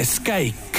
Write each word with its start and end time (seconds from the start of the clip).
kuues 0.00 0.20
käik. 0.24 0.78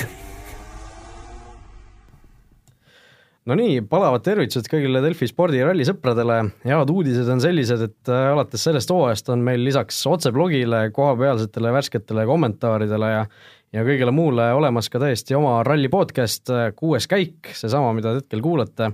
no 3.46 3.54
nii, 3.54 3.83
palavad 3.86 4.24
tervitused 4.26 4.65
kõigile 4.71 4.97
Delfi 5.04 5.28
spordiralli 5.29 5.86
sõpradele, 5.86 6.40
head 6.65 6.90
uudised 6.90 7.29
on 7.29 7.42
sellised, 7.44 7.84
et 7.86 8.10
äh, 8.10 8.31
alates 8.31 8.63
sellest 8.65 8.89
hooajast 8.89 9.29
on 9.29 9.44
meil 9.46 9.62
lisaks 9.62 9.99
otseblogile, 10.10 10.88
kohapealsetele 10.96 11.74
värsketele 11.76 12.26
kommentaaridele 12.26 13.12
ja 13.12 13.28
ja 13.71 13.84
kõigele 13.85 14.10
muule 14.12 14.47
olemas 14.57 14.89
ka 14.89 15.03
täiesti 15.03 15.38
oma 15.38 15.60
ralli 15.69 15.92
podcast 15.94 16.49
äh, 16.49 16.72
Kuues 16.73 17.05
käik, 17.05 17.53
seesama, 17.53 17.94
mida 17.94 18.16
te 18.16 18.23
hetkel 18.23 18.41
kuulate. 18.41 18.90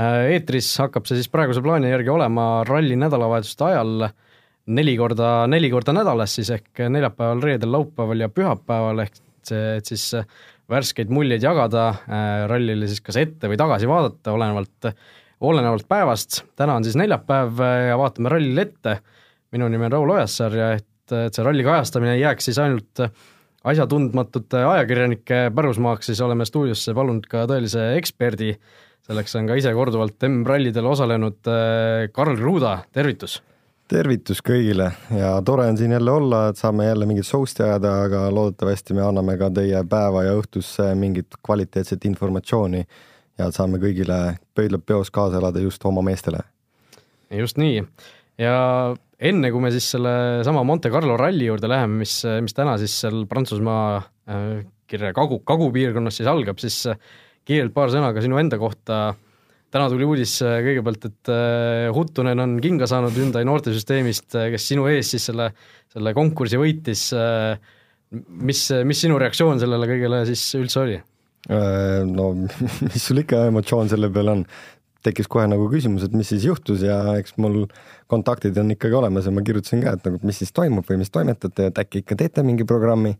Äh, 0.00 0.30
eetris 0.38 0.72
hakkab 0.80 1.04
see 1.04 1.20
siis 1.20 1.28
praeguse 1.28 1.60
plaani 1.60 1.92
järgi 1.92 2.14
olema 2.14 2.64
ralli 2.64 2.96
nädalavahetuste 2.96 3.68
ajal 3.68 4.08
neli 4.66 4.96
korda, 4.96 5.44
neli 5.50 5.68
korda 5.70 5.92
nädalas 5.92 6.40
siis 6.40 6.56
ehk 6.56 6.86
neljapäeval, 6.88 7.44
reedel, 7.44 7.76
laupäeval 7.76 8.24
ja 8.24 8.32
pühapäeval 8.32 9.04
ehk 9.04 9.25
see, 9.50 9.76
et 9.80 9.90
siis 9.90 10.10
värskeid 10.70 11.12
muljeid 11.14 11.44
jagada 11.44 11.88
äh, 11.92 12.46
rallile 12.50 12.88
siis 12.90 13.02
kas 13.04 13.18
ette 13.20 13.50
või 13.50 13.58
tagasi 13.60 13.88
vaadata, 13.90 14.34
olenevalt, 14.34 14.90
olenevalt 15.46 15.86
päevast. 15.88 16.42
täna 16.58 16.78
on 16.78 16.86
siis 16.86 16.98
neljapäev 16.98 17.62
äh, 17.62 17.78
ja 17.90 18.00
vaatame 18.00 18.32
rallile 18.32 18.66
ette. 18.66 18.98
minu 19.54 19.68
nimi 19.70 19.86
on 19.86 19.92
Raul 19.92 20.10
Ojasaar 20.16 20.56
ja 20.58 20.72
et, 20.76 21.12
et 21.14 21.34
see 21.34 21.46
ralli 21.46 21.64
kajastamine 21.64 22.16
ei 22.16 22.24
jääks 22.24 22.50
siis 22.50 22.58
ainult 22.58 23.04
asjatundmatute 23.66 24.62
ajakirjanike 24.62 25.38
pärusmaaks, 25.54 26.10
siis 26.10 26.20
oleme 26.22 26.46
stuudiosse 26.46 26.94
palunud 26.94 27.26
ka 27.30 27.46
tõelise 27.50 27.92
eksperdi. 27.98 28.56
selleks 29.06 29.36
on 29.38 29.46
ka 29.46 29.54
ise 29.54 29.70
korduvalt 29.74 30.22
M-rallidel 30.28 30.86
osalenud 30.86 31.46
äh, 31.50 32.08
Karl 32.12 32.38
Ruuda, 32.42 32.80
tervitus 32.92 33.40
tervitus 33.90 34.42
kõigile 34.44 34.90
ja 35.14 35.34
tore 35.46 35.66
on 35.70 35.78
siin 35.78 35.94
jälle 35.94 36.10
olla, 36.10 36.48
et 36.50 36.58
saame 36.58 36.88
jälle 36.88 37.06
mingit 37.06 37.26
show'sti 37.26 37.62
ajada, 37.66 37.92
aga 38.06 38.26
loodetavasti 38.34 38.96
me 38.98 39.04
anname 39.06 39.36
ka 39.38 39.50
teie 39.54 39.82
päeva 39.88 40.24
ja 40.26 40.34
õhtusse 40.38 40.88
mingit 40.98 41.38
kvaliteetset 41.46 42.04
informatsiooni 42.10 42.82
ja 43.38 43.50
saame 43.54 43.78
kõigile 43.82 44.36
pöidlad 44.56 44.82
peos 44.86 45.10
kaasa 45.14 45.38
elada 45.38 45.62
just 45.62 45.84
oma 45.86 46.02
meestele. 46.02 46.42
just 47.30 47.58
nii 47.62 47.84
ja 48.42 48.56
enne 49.18 49.50
kui 49.52 49.62
me 49.62 49.70
siis 49.74 49.90
selle 49.94 50.44
sama 50.46 50.64
Monte 50.66 50.90
Carlo 50.90 51.16
ralli 51.16 51.46
juurde 51.46 51.68
läheme, 51.70 52.02
mis, 52.02 52.18
mis 52.42 52.56
täna 52.56 52.76
siis 52.80 52.96
seal 53.00 53.24
Prantsusmaa 53.30 53.86
äh, 53.98 54.66
kirja 54.86 55.12
kagu, 55.16 55.40
kagupiirkonnas 55.46 56.20
siis 56.20 56.28
algab, 56.30 56.58
siis 56.62 56.82
äh, 56.90 56.98
kiirelt 57.46 57.74
paar 57.74 57.92
sõna 57.92 58.12
ka 58.14 58.24
sinu 58.24 58.38
enda 58.40 58.58
kohta 58.60 59.14
täna 59.74 59.88
tuli 59.90 60.06
uudis 60.06 60.36
äh, 60.44 60.60
kõigepealt, 60.64 61.08
et 61.08 61.32
äh, 61.32 61.88
Huttunen 61.94 62.42
on 62.42 62.56
kinga 62.62 62.88
saanud 62.90 63.16
Hyundai 63.16 63.44
noortesüsteemist, 63.48 64.28
äh, 64.38 64.50
kes 64.54 64.68
sinu 64.72 64.86
ees 64.90 65.10
siis 65.14 65.26
selle, 65.30 65.50
selle 65.92 66.14
konkursi 66.16 66.60
võitis. 66.60 67.08
mis, 68.46 68.60
mis 68.86 69.00
sinu 69.02 69.18
reaktsioon 69.18 69.58
sellele 69.58 69.88
kõigele 69.90 70.22
siis 70.28 70.48
üldse 70.58 70.80
oli? 70.84 70.96
no 71.46 72.32
mis 72.92 73.02
sul 73.02 73.22
ikka 73.22 73.44
emotsioon 73.50 73.90
selle 73.90 74.08
peale 74.10 74.32
on, 74.32 74.40
tekkis 75.06 75.28
kohe 75.30 75.44
nagu 75.46 75.68
küsimus, 75.70 76.06
et 76.06 76.14
mis 76.16 76.26
siis 76.32 76.46
juhtus 76.48 76.82
ja 76.82 76.96
eks 77.20 77.36
mul 77.42 77.64
kontaktid 78.10 78.56
on 78.58 78.72
ikkagi 78.74 78.96
olemas 78.98 79.28
ja 79.28 79.34
ma 79.34 79.44
kirjutasin 79.46 79.84
ka, 79.84 79.94
et 79.94 80.08
nagu 80.08 80.18
mis 80.26 80.40
siis 80.42 80.54
toimub 80.54 80.86
või 80.88 80.98
mis 81.02 81.12
toimetate, 81.14 81.68
et 81.70 81.78
äkki 81.82 82.02
ikka 82.02 82.18
teete 82.18 82.42
mingi 82.46 82.66
programmi 82.66 83.14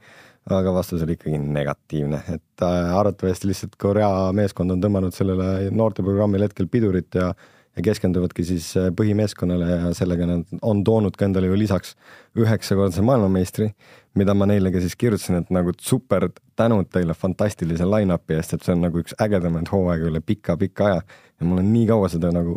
aga 0.50 0.72
vastus 0.74 1.02
oli 1.02 1.16
ikkagi 1.16 1.38
negatiivne, 1.42 2.22
et 2.34 2.62
äh, 2.62 2.94
arvatavasti 2.98 3.50
lihtsalt 3.50 3.76
Korea 3.82 4.30
meeskond 4.36 4.70
on 4.70 4.82
tõmmanud 4.82 5.14
sellele 5.14 5.70
noorteprogrammile 5.74 6.50
hetkel 6.50 6.70
pidurit 6.70 7.18
ja 7.18 7.32
ja 7.76 7.82
keskenduvadki 7.84 8.44
siis 8.44 8.70
äh, 8.80 8.88
põhimeeskonnale 8.96 9.66
ja 9.68 9.90
sellega 9.94 10.26
nad 10.28 10.60
on 10.62 10.82
toonud 10.84 11.16
ka 11.16 11.26
endale 11.26 11.50
ju 11.50 11.58
lisaks 11.58 11.92
üheksakordse 12.38 13.04
maailmameistri, 13.04 13.68
mida 14.16 14.34
ma 14.34 14.48
neile 14.48 14.72
ka 14.72 14.80
siis 14.80 14.96
kirjutasin, 14.96 15.42
et 15.42 15.50
nagu 15.52 15.74
super 15.80 16.30
tänud 16.56 16.88
teile 16.92 17.14
fantastilise 17.14 17.84
line-up'i 17.84 18.38
eest, 18.38 18.56
et 18.56 18.64
see 18.64 18.72
on 18.72 18.86
nagu 18.86 19.02
üks 19.02 19.16
ägedamaid 19.20 19.68
hooaegu 19.72 20.08
üle 20.08 20.22
pika-pika 20.24 20.88
aja. 20.88 21.02
Ja 21.36 21.46
ma 21.48 21.58
olen 21.58 21.68
nii 21.74 21.84
kaua 21.90 22.08
seda 22.12 22.32
nagu 22.32 22.56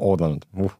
oodanud 0.00 0.48
uh 0.56 0.72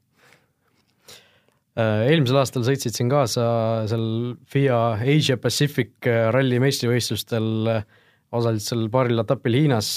eelmisel 1.74 2.38
aastal 2.38 2.64
sõitsid 2.66 2.94
siin 2.94 3.10
kaasa 3.10 3.44
seal 3.90 4.34
FIA 4.50 4.80
Asia 5.00 5.38
Pacific 5.42 6.06
äh, 6.06 6.28
ralli 6.34 6.60
meistrivõistlustel, 6.62 7.48
äh, 7.72 7.86
osalesid 8.34 8.70
seal 8.70 8.84
paaril 8.94 9.22
etapil 9.22 9.58
Hiinas, 9.58 9.88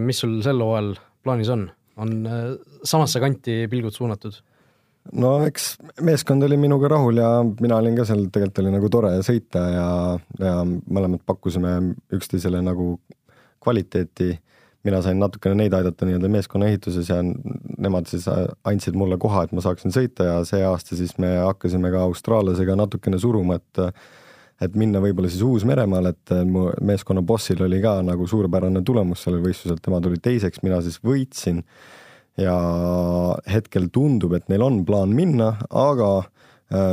mis 0.00 0.20
sul 0.24 0.38
sel 0.44 0.60
hooajal 0.64 0.94
plaanis 1.24 1.52
on? 1.54 1.68
on 1.98 2.12
samasse 2.86 3.18
kanti 3.18 3.64
pilgud 3.66 3.90
suunatud? 3.90 4.36
no 5.18 5.32
eks 5.48 5.70
meeskond 6.04 6.44
oli 6.46 6.58
minuga 6.60 6.90
rahul 6.92 7.18
ja 7.18 7.30
mina 7.60 7.78
olin 7.80 7.96
ka 7.98 8.04
seal, 8.08 8.26
tegelikult 8.32 8.60
oli 8.62 8.74
nagu 8.74 8.90
tore 8.92 9.14
sõita 9.26 9.62
ja, 9.72 9.88
ja 10.40 10.52
mõlemad 10.66 11.24
pakkusime 11.26 11.74
üksteisele 12.14 12.60
nagu 12.64 12.98
kvaliteeti 13.64 14.34
mina 14.86 15.00
sain 15.02 15.18
natukene 15.18 15.56
neid 15.58 15.74
aidata 15.74 16.06
nii-öelda 16.06 16.30
meeskonna 16.30 16.68
ehituses 16.70 17.10
ja 17.10 17.18
nemad 17.22 18.08
siis 18.10 18.28
andsid 18.30 18.96
mulle 18.98 19.18
koha, 19.20 19.44
et 19.46 19.54
ma 19.56 19.64
saaksin 19.64 19.94
sõita 19.94 20.28
ja 20.28 20.38
see 20.48 20.62
aasta 20.66 20.98
siis 20.98 21.16
me 21.18 21.34
hakkasime 21.40 21.90
ka 21.94 22.04
austraallasega 22.06 22.78
natukene 22.78 23.20
suruma, 23.22 23.58
et 23.58 23.84
et 24.58 24.74
minna 24.74 24.98
võib-olla 24.98 25.28
siis 25.30 25.44
Uus-Meremaale, 25.46 26.10
et 26.16 26.32
mu 26.50 26.64
meeskonna 26.82 27.22
bossil 27.22 27.60
oli 27.62 27.78
ka 27.82 28.00
nagu 28.02 28.26
suurepärane 28.26 28.82
tulemus 28.82 29.22
sellel 29.22 29.44
võistlusel, 29.44 29.78
tema 29.82 30.00
tuli 30.02 30.18
teiseks, 30.22 30.64
mina 30.66 30.80
siis 30.82 30.98
võitsin. 31.04 31.62
Ja 32.38 32.56
hetkel 33.50 33.86
tundub, 33.94 34.34
et 34.34 34.50
neil 34.50 34.62
on 34.62 34.80
plaan 34.86 35.14
minna, 35.14 35.52
aga 35.70 36.10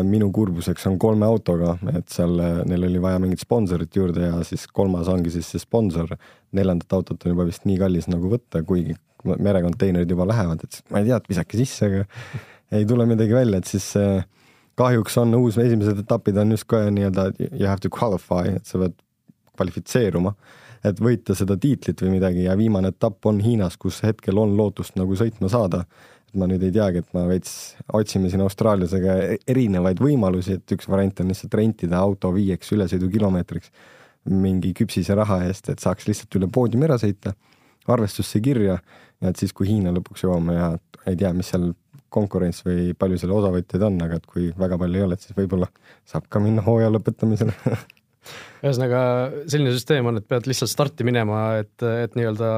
minu 0.07 0.29
kurbuseks 0.31 0.85
on 0.87 0.99
kolme 0.99 1.27
autoga, 1.27 1.73
et 1.91 2.07
seal 2.13 2.37
äh, 2.39 2.61
neil 2.69 2.87
oli 2.87 3.01
vaja 3.03 3.19
mingit 3.19 3.41
sponsorit 3.43 3.95
juurde 3.95 4.29
ja 4.29 4.43
siis 4.47 4.67
kolmas 4.71 5.09
ongi 5.11 5.33
siis 5.33 5.49
see 5.51 5.59
sponsor. 5.59 6.15
neljandat 6.55 6.93
autot 6.95 7.25
on 7.25 7.33
juba 7.33 7.45
vist 7.49 7.65
nii 7.67 7.75
kallis 7.81 8.07
nagu 8.07 8.29
võtta, 8.31 8.61
kuigi 8.63 8.95
merekonteinerid 9.25 10.09
juba 10.09 10.27
lähevad, 10.29 10.63
et 10.63 10.77
ma 10.93 11.01
ei 11.01 11.09
tea, 11.09 11.17
et 11.17 11.27
visake 11.27 11.59
sisse, 11.59 11.89
aga 11.89 12.05
ei 12.79 12.85
tule 12.87 13.07
midagi 13.09 13.35
välja, 13.35 13.59
et 13.59 13.67
siis 13.67 13.89
äh, 13.99 14.23
kahjuks 14.79 15.17
on 15.19 15.35
uus, 15.35 15.57
esimesed 15.59 15.99
etapid 16.05 16.39
on 16.39 16.55
just 16.55 16.69
ka 16.71 16.85
nii-öelda 16.87 17.33
you 17.49 17.67
have 17.67 17.83
to 17.83 17.91
qualify, 17.91 18.55
et 18.55 18.63
sa 18.69 18.79
pead 18.79 18.95
kvalifitseeruma, 19.57 20.31
et 20.87 21.03
võita 21.03 21.35
seda 21.35 21.57
tiitlit 21.59 21.99
või 22.05 22.15
midagi 22.15 22.47
ja 22.47 22.55
viimane 22.55 22.93
etapp 22.93 23.27
on 23.27 23.41
Hiinas, 23.43 23.75
kus 23.81 23.99
hetkel 24.07 24.39
on 24.39 24.55
lootust 24.55 24.95
nagu 24.95 25.19
sõitma 25.19 25.51
saada 25.51 25.83
ma 26.39 26.47
nüüd 26.49 26.63
ei 26.67 26.73
teagi, 26.75 27.01
et 27.03 27.15
ma 27.15 27.25
veits 27.29 27.75
otsime 27.95 28.29
siin 28.31 28.43
Austraaliasega 28.45 29.17
e-, 29.23 29.39
erinevaid 29.51 30.01
võimalusi, 30.03 30.59
et 30.59 30.75
üks 30.75 30.89
variant 30.91 31.23
on 31.23 31.31
lihtsalt 31.31 31.57
rentida 31.59 31.99
auto 32.01 32.31
viieks 32.35 32.71
ülesõidukilomeetriks 32.75 33.71
mingi 34.31 34.73
küpsise 34.77 35.15
raha 35.17 35.43
eest, 35.45 35.69
et 35.69 35.83
saaks 35.83 36.07
lihtsalt 36.09 36.37
üle 36.39 36.49
poodiumi 36.51 36.87
ära 36.87 36.97
sõita, 37.01 37.35
arvestusse 37.91 38.41
kirja 38.41 38.79
ja 38.79 39.31
et 39.31 39.41
siis, 39.41 39.53
kui 39.53 39.69
Hiina 39.69 39.93
lõpuks 39.93 40.25
jõuame 40.25 40.55
ja 40.57 40.71
ei 41.05 41.17
tea, 41.19 41.31
mis 41.37 41.51
seal 41.53 41.71
konkurents 42.15 42.63
või 42.65 42.93
palju 42.97 43.19
seal 43.21 43.33
osavõtjaid 43.35 43.83
on, 43.85 43.99
aga 44.05 44.19
et 44.19 44.25
kui 44.29 44.49
väga 44.57 44.79
palju 44.81 44.99
ei 44.99 45.05
ole, 45.05 45.17
et 45.17 45.25
siis 45.25 45.37
võib-olla 45.37 45.69
saab 46.07 46.29
ka 46.31 46.41
minna 46.41 46.63
hooaja 46.65 46.91
lõpetamisele 46.93 47.53
ühesõnaga 48.65 49.01
selline 49.51 49.73
süsteem 49.75 50.07
on, 50.09 50.19
et 50.19 50.27
pead 50.29 50.47
lihtsalt 50.49 50.71
starti 50.71 51.05
minema, 51.07 51.41
et, 51.61 51.73
et 51.85 52.15
nii-öelda 52.17 52.51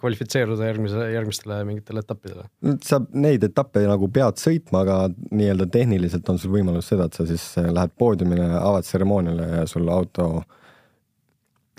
kvalifitseeruda 0.00 0.70
järgmise, 0.70 1.08
järgmistele 1.14 1.60
mingitele 1.68 2.04
etappidele? 2.04 2.46
sa 2.86 3.00
neid 3.12 3.44
etappe 3.46 3.82
nagu 3.88 4.08
pead 4.12 4.40
sõitma, 4.40 4.84
aga 4.84 5.00
nii-öelda 5.30 5.68
tehniliselt 5.72 6.28
on 6.32 6.40
sul 6.40 6.54
võimalus 6.54 6.90
seda, 6.92 7.08
et 7.10 7.18
sa 7.18 7.28
siis 7.28 7.44
lähed 7.60 7.92
poodiumile, 7.98 8.48
avad 8.60 8.88
tseremooniale 8.88 9.52
ja 9.60 9.68
sul 9.70 9.88
auto 9.92 10.30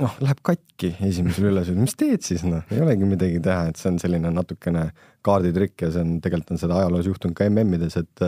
noh, 0.01 0.17
läheb 0.23 0.41
katki 0.45 0.93
esimesel 1.07 1.51
ülesõidul, 1.51 1.85
mis 1.85 1.97
teed 1.97 2.25
siis 2.25 2.43
noh, 2.47 2.65
ei 2.73 2.81
olegi 2.83 3.07
midagi 3.07 3.41
teha, 3.43 3.69
et 3.71 3.79
see 3.79 3.91
on 3.91 3.99
selline 4.01 4.31
natukene 4.33 4.89
kaarditrikk 5.25 5.85
ja 5.85 5.91
see 5.93 6.05
on, 6.05 6.15
tegelikult 6.23 6.55
on 6.55 6.61
seda 6.61 6.79
ajaloos 6.81 7.09
juhtunud 7.09 7.37
ka 7.37 7.47
MM-ides, 7.49 7.97
et 8.01 8.25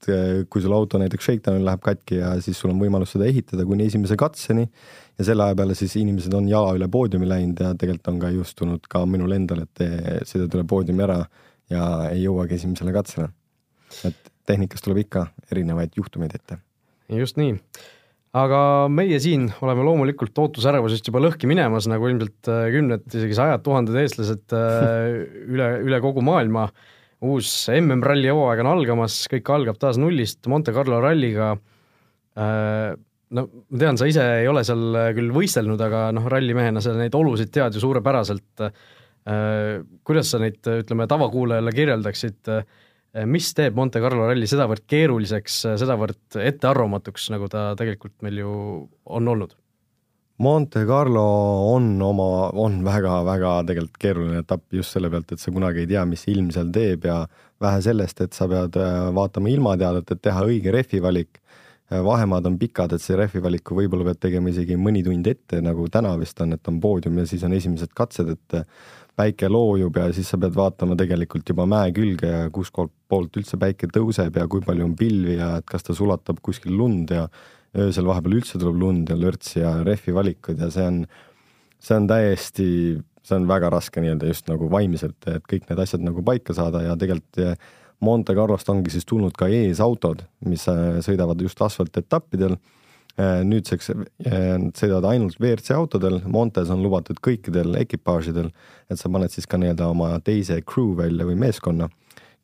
et 0.00 0.08
eh, 0.14 0.40
kui 0.48 0.62
sul 0.64 0.72
auto 0.76 0.98
näiteks 1.00 1.28
shakedown'il 1.28 1.66
läheb 1.66 1.82
katki 1.84 2.20
ja 2.22 2.32
siis 2.40 2.58
sul 2.60 2.72
on 2.72 2.80
võimalus 2.80 3.12
seda 3.14 3.28
ehitada 3.28 3.66
kuni 3.68 3.86
esimese 3.90 4.16
katseni 4.20 4.64
ja 4.64 5.26
selle 5.28 5.44
aja 5.44 5.58
peale 5.58 5.76
siis 5.78 5.94
inimesed 6.00 6.34
on 6.36 6.48
jala 6.48 6.72
üle 6.78 6.88
poodiumi 6.88 7.28
läinud 7.28 7.60
ja 7.60 7.74
tegelikult 7.76 8.12
on 8.14 8.24
ka 8.24 8.32
juhtunud 8.34 8.90
ka 8.90 9.04
minul 9.06 9.36
endal, 9.36 9.66
et 9.66 9.84
sõidad 10.28 10.56
üle 10.56 10.64
poodiumi 10.68 11.04
ära 11.04 11.20
ja 11.70 11.86
ei 12.10 12.24
jõuagi 12.24 12.56
esimesele 12.56 12.96
katsele. 12.96 13.28
et 14.04 14.30
tehnikas 14.46 14.82
tuleb 14.82 15.04
ikka 15.04 15.26
erinevaid 15.52 15.96
juhtumeid 15.96 16.34
ette. 16.34 16.58
just 17.10 17.36
nii 17.36 17.58
aga 18.36 18.60
meie 18.92 19.18
siin 19.22 19.48
oleme 19.64 19.84
loomulikult 19.86 20.38
ootusärevusest 20.38 21.08
juba 21.10 21.22
lõhki 21.24 21.50
minemas, 21.50 21.88
nagu 21.90 22.06
ilmselt 22.10 22.50
äh, 22.50 22.68
kümned, 22.74 23.06
isegi 23.10 23.36
sajad 23.38 23.64
tuhanded 23.66 23.98
eestlased 23.98 24.54
äh, 24.54 25.24
üle, 25.50 25.70
üle 25.86 26.00
kogu 26.04 26.22
maailma. 26.24 26.68
Uus 27.26 27.50
MM-ralli 27.74 28.32
hooaeg 28.32 28.62
on 28.64 28.70
algamas, 28.70 29.22
kõik 29.30 29.50
algab 29.52 29.78
taas 29.80 30.00
nullist 30.00 30.46
Monte 30.48 30.74
Carlo 30.76 31.00
ralliga. 31.04 31.52
Äh, 32.40 32.92
no 33.36 33.46
ma 33.46 33.82
tean, 33.82 34.00
sa 34.00 34.08
ise 34.10 34.24
ei 34.40 34.48
ole 34.50 34.64
seal 34.66 35.00
küll 35.16 35.34
võistelnud, 35.34 35.80
aga 35.84 36.08
noh, 36.16 36.28
rallimehena 36.32 36.82
sa 36.84 36.96
neid 36.96 37.14
olusid 37.14 37.52
tead 37.54 37.76
ju 37.76 37.82
suurepäraselt. 37.84 38.70
kuidas 40.02 40.30
sa 40.32 40.38
neid, 40.40 40.64
ütleme, 40.64 41.04
tavakuulajale 41.06 41.72
kirjeldaksid 41.76 42.48
Eh, 43.10 43.26
mis 43.26 43.48
teeb 43.58 43.74
Monte 43.74 43.98
Carlo 44.02 44.28
ralli 44.28 44.46
sedavõrd 44.46 44.84
keeruliseks, 44.90 45.56
sedavõrd 45.80 46.36
ettearvamatuks, 46.38 47.26
nagu 47.34 47.48
ta 47.50 47.72
tegelikult 47.78 48.14
meil 48.22 48.38
ju 48.38 48.52
on 49.10 49.30
olnud? 49.32 49.56
Monte 50.40 50.86
Carlo 50.86 51.22
on 51.74 51.98
oma, 52.00 52.48
on 52.56 52.78
väga-väga 52.80 53.58
tegelikult 53.68 53.98
keeruline 54.00 54.38
etapp 54.40 54.72
just 54.72 54.94
selle 54.94 55.10
pealt, 55.12 55.34
et 55.34 55.42
sa 55.42 55.52
kunagi 55.52 55.82
ei 55.82 55.90
tea, 55.90 56.04
mis 56.08 56.22
ilm 56.32 56.48
seal 56.54 56.70
teeb 56.72 57.04
ja 57.04 57.18
vähe 57.60 57.82
sellest, 57.84 58.22
et 58.24 58.32
sa 58.32 58.48
pead 58.48 58.78
äh, 58.80 59.10
vaatama 59.12 59.52
ilmateadet, 59.52 60.14
et 60.14 60.22
teha 60.24 60.46
õige 60.48 60.72
rehvi 60.72 61.02
valik. 61.04 61.42
Äh, 61.92 62.00
vahemaad 62.06 62.48
on 62.48 62.56
pikad, 62.56 62.96
et 62.96 63.04
see 63.04 63.20
rehvi 63.20 63.44
valiku 63.44 63.76
võib-olla 63.76 64.08
pead 64.08 64.22
tegema 64.24 64.48
isegi 64.48 64.80
mõni 64.80 65.04
tund 65.04 65.28
ette, 65.28 65.60
nagu 65.60 65.84
täna 65.92 66.14
vist 66.16 66.40
on, 66.40 66.56
et 66.56 66.72
on 66.72 66.80
poodium 66.80 67.20
ja 67.20 67.28
siis 67.28 67.44
on 67.44 67.58
esimesed 67.60 67.92
katsed, 67.92 68.32
et 68.32 68.58
äh, 68.62 68.66
päike 69.20 69.52
loojub 69.52 70.00
ja 70.00 70.08
siis 70.16 70.32
sa 70.32 70.40
pead 70.40 70.56
vaatama 70.56 70.96
tegelikult 70.96 71.52
juba 71.52 71.68
mäe 71.68 71.92
külge 71.92 72.32
ja 72.32 72.42
kus 72.48 72.72
poolt 72.72 73.36
üldse 73.36 73.60
päike 73.60 73.92
tõuseb 73.92 74.40
ja 74.40 74.48
kui 74.48 74.64
palju 74.64 74.88
on 74.88 74.96
pilvi 74.96 75.36
ja 75.36 75.58
et 75.60 75.68
kas 75.68 75.84
ta 75.84 75.92
sulatab 75.92 76.40
kuskil 76.40 76.78
lund 76.80 77.12
ja 77.12 77.26
öösel 77.78 78.08
vahepeal 78.08 78.40
üldse 78.40 78.58
tuleb 78.58 78.80
lund 78.80 79.10
ja 79.12 79.18
lörts 79.18 79.54
ja 79.56 79.74
rehvi 79.86 80.14
valikud 80.14 80.58
ja 80.58 80.70
see 80.74 80.86
on, 80.86 81.04
see 81.78 81.96
on 81.96 82.08
täiesti, 82.10 82.70
see 83.22 83.36
on 83.36 83.46
väga 83.50 83.70
raske 83.70 84.02
nii-öelda 84.02 84.30
just 84.30 84.48
nagu 84.50 84.70
vaimselt, 84.72 85.18
et 85.30 85.44
kõik 85.50 85.68
need 85.70 85.82
asjad 85.82 86.02
nagu 86.04 86.24
paika 86.26 86.56
saada 86.56 86.82
ja 86.86 86.96
tegelikult 86.98 87.60
Monte 88.00 88.34
Carlost 88.34 88.68
ongi 88.72 88.92
siis 88.92 89.04
tulnud 89.04 89.34
ka 89.36 89.48
eesautod, 89.52 90.22
mis 90.48 90.62
eh, 90.72 91.00
sõidavad 91.04 91.40
just 91.44 91.60
asfaltetappidel. 91.60 92.54
Eh, 93.20 93.42
nüüdseks 93.44 93.90
nad 93.92 94.78
sõidavad 94.78 95.10
ainult 95.10 95.36
WRC 95.36 95.74
autodel, 95.76 96.20
Montes 96.24 96.70
on 96.72 96.80
lubatud 96.80 97.20
kõikidel 97.20 97.76
ekipaažidel, 97.82 98.48
et 98.88 99.00
sa 99.00 99.10
paned 99.12 99.34
siis 99.34 99.44
ka 99.50 99.60
nii-öelda 99.60 99.90
oma 99.92 100.14
teise 100.24 100.62
crew 100.64 100.94
välja 100.96 101.28
või 101.28 101.36
meeskonna, 101.42 101.90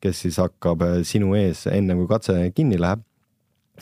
kes 0.03 0.21
siis 0.27 0.37
hakkab 0.37 0.83
sinu 1.07 1.33
ees 1.39 1.65
enne 1.71 1.97
kui 1.97 2.05
katse 2.11 2.37
kinni 2.53 2.77
läheb 2.77 3.01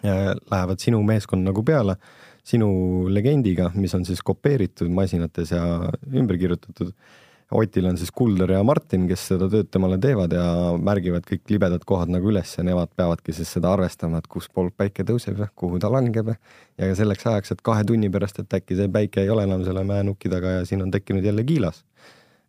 lähevad 0.03 0.81
sinu 0.81 1.01
meeskond 1.06 1.45
nagu 1.45 1.63
peale, 1.65 1.97
sinu 2.45 2.69
legendiga, 3.09 3.71
mis 3.75 3.94
on 3.97 4.06
siis 4.06 4.21
kopeeritud 4.25 4.92
masinates 4.94 5.53
ja 5.56 5.63
ümber 6.13 6.38
kirjutatud. 6.42 6.92
Otil 7.56 7.86
on 7.86 7.97
siis 7.97 8.09
Kulder 8.09 8.50
ja 8.56 8.63
Martin, 8.65 9.03
kes 9.06 9.27
seda 9.30 9.45
tööd 9.51 9.68
temale 9.69 10.00
teevad 10.01 10.31
ja 10.33 10.45
märgivad 10.81 11.27
kõik 11.30 11.44
libedad 11.53 11.83
kohad 11.86 12.09
nagu 12.09 12.31
üles 12.31 12.56
ja 12.57 12.65
nemad 12.65 12.89
peavadki 12.97 13.36
siis 13.38 13.51
seda 13.53 13.69
arvestama, 13.75 14.18
et 14.18 14.27
kus 14.27 14.50
poolt 14.50 14.74
päike 14.74 15.06
tõuseb 15.06 15.38
ja 15.44 15.47
kuhu 15.53 15.77
ta 15.80 15.92
langeb 15.94 16.33
ja 16.33 16.38
ka 16.89 16.95
selleks 16.98 17.27
ajaks, 17.30 17.53
et 17.53 17.62
kahe 17.65 17.86
tunni 17.86 18.09
pärast, 18.09 18.41
et 18.41 18.57
äkki 18.57 18.80
see 18.80 18.89
päike 18.89 19.21
ei 19.21 19.30
ole 19.30 19.45
enam 19.45 19.62
selle 19.68 19.86
mäenuki 19.86 20.31
taga 20.33 20.57
ja 20.57 20.65
siin 20.65 20.81
on 20.88 20.91
tekkinud 20.91 21.25
jälle 21.25 21.45
kiilas. 21.45 21.83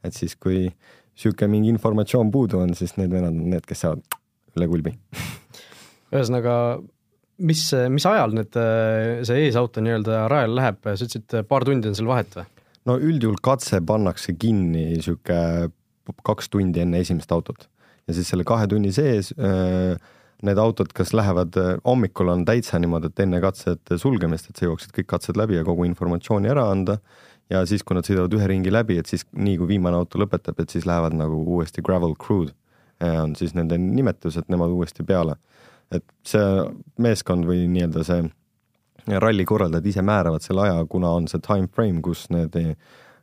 et 0.05 0.17
siis, 0.17 0.37
kui 0.37 0.71
sihuke 1.15 1.49
mingi 1.49 1.69
informatsioon 1.75 2.31
puudu 2.33 2.65
on, 2.65 2.75
siis 2.75 2.97
need 2.97 3.13
vennad 3.13 3.37
on 3.37 3.51
need, 3.53 3.69
kes 3.69 3.85
saavad 3.85 4.17
üle 4.57 4.69
kulbi 4.73 4.97
ühesõnaga 6.15 6.57
mis, 7.39 7.63
mis 7.93 8.07
ajal 8.09 8.37
need, 8.37 8.59
see 9.29 9.47
eesauto 9.47 9.83
nii-öelda 9.85 10.27
rajale 10.33 10.61
läheb, 10.61 10.83
sa 10.85 10.97
ütlesid, 10.97 11.41
paar 11.49 11.67
tundi 11.69 11.91
on 11.91 11.99
seal 11.99 12.11
vahet 12.11 12.39
või? 12.39 12.47
no 12.87 12.99
üldjuhul 13.03 13.41
katse 13.43 13.81
pannakse 13.87 14.37
kinni 14.39 14.85
niisugune 14.93 15.73
kaks 16.27 16.53
tundi 16.53 16.85
enne 16.85 17.01
esimest 17.03 17.33
autot. 17.35 17.67
Ja 18.07 18.15
siis 18.15 18.29
selle 18.31 18.45
kahe 18.47 18.69
tunni 18.71 18.93
sees 18.95 19.33
äh, 19.35 19.97
need 20.47 20.59
autod, 20.63 20.93
kas 20.95 21.11
lähevad, 21.17 21.57
hommikul 21.85 22.31
on 22.31 22.45
täitsa 22.47 22.79
niimoodi, 22.79 23.11
et 23.11 23.23
enne 23.25 23.41
katsete 23.43 23.99
sulgemist, 23.99 24.51
et 24.51 24.61
sa 24.61 24.69
jõuaksid 24.69 24.93
kõik 24.99 25.09
katsed 25.15 25.41
läbi 25.41 25.59
ja 25.59 25.65
kogu 25.67 25.87
informatsiooni 25.89 26.53
ära 26.53 26.69
anda. 26.71 27.01
Ja 27.51 27.63
siis, 27.67 27.85
kui 27.87 27.95
nad 27.95 28.07
sõidavad 28.07 28.35
ühe 28.35 28.47
ringi 28.51 28.73
läbi, 28.75 28.99
et 28.99 29.11
siis 29.11 29.23
nii 29.33 29.57
kui 29.61 29.71
viimane 29.75 29.99
auto 29.99 30.19
lõpetab, 30.19 30.59
et 30.63 30.73
siis 30.75 30.87
lähevad 30.87 31.15
nagu 31.15 31.39
uuesti 31.57 31.83
gravel 31.87 32.17
crew'd. 32.19 32.55
On 33.07 33.35
siis 33.39 33.53
nende 33.55 33.77
nimetus, 33.79 34.39
et 34.41 34.49
nemad 34.53 34.73
uuesti 34.73 35.05
peale 35.07 35.37
et 35.95 36.05
see 36.27 36.67
meeskond 37.03 37.47
või 37.49 37.67
nii-öelda 37.71 38.05
see 38.07 38.27
ralli 39.23 39.45
korraldajad 39.47 39.87
ise 39.87 40.03
määravad 40.03 40.43
selle 40.43 40.67
aja, 40.67 40.79
kuna 40.91 41.13
on 41.15 41.29
see 41.31 41.43
time 41.45 41.69
frame, 41.73 42.03
kus 42.03 42.27
need 42.35 42.57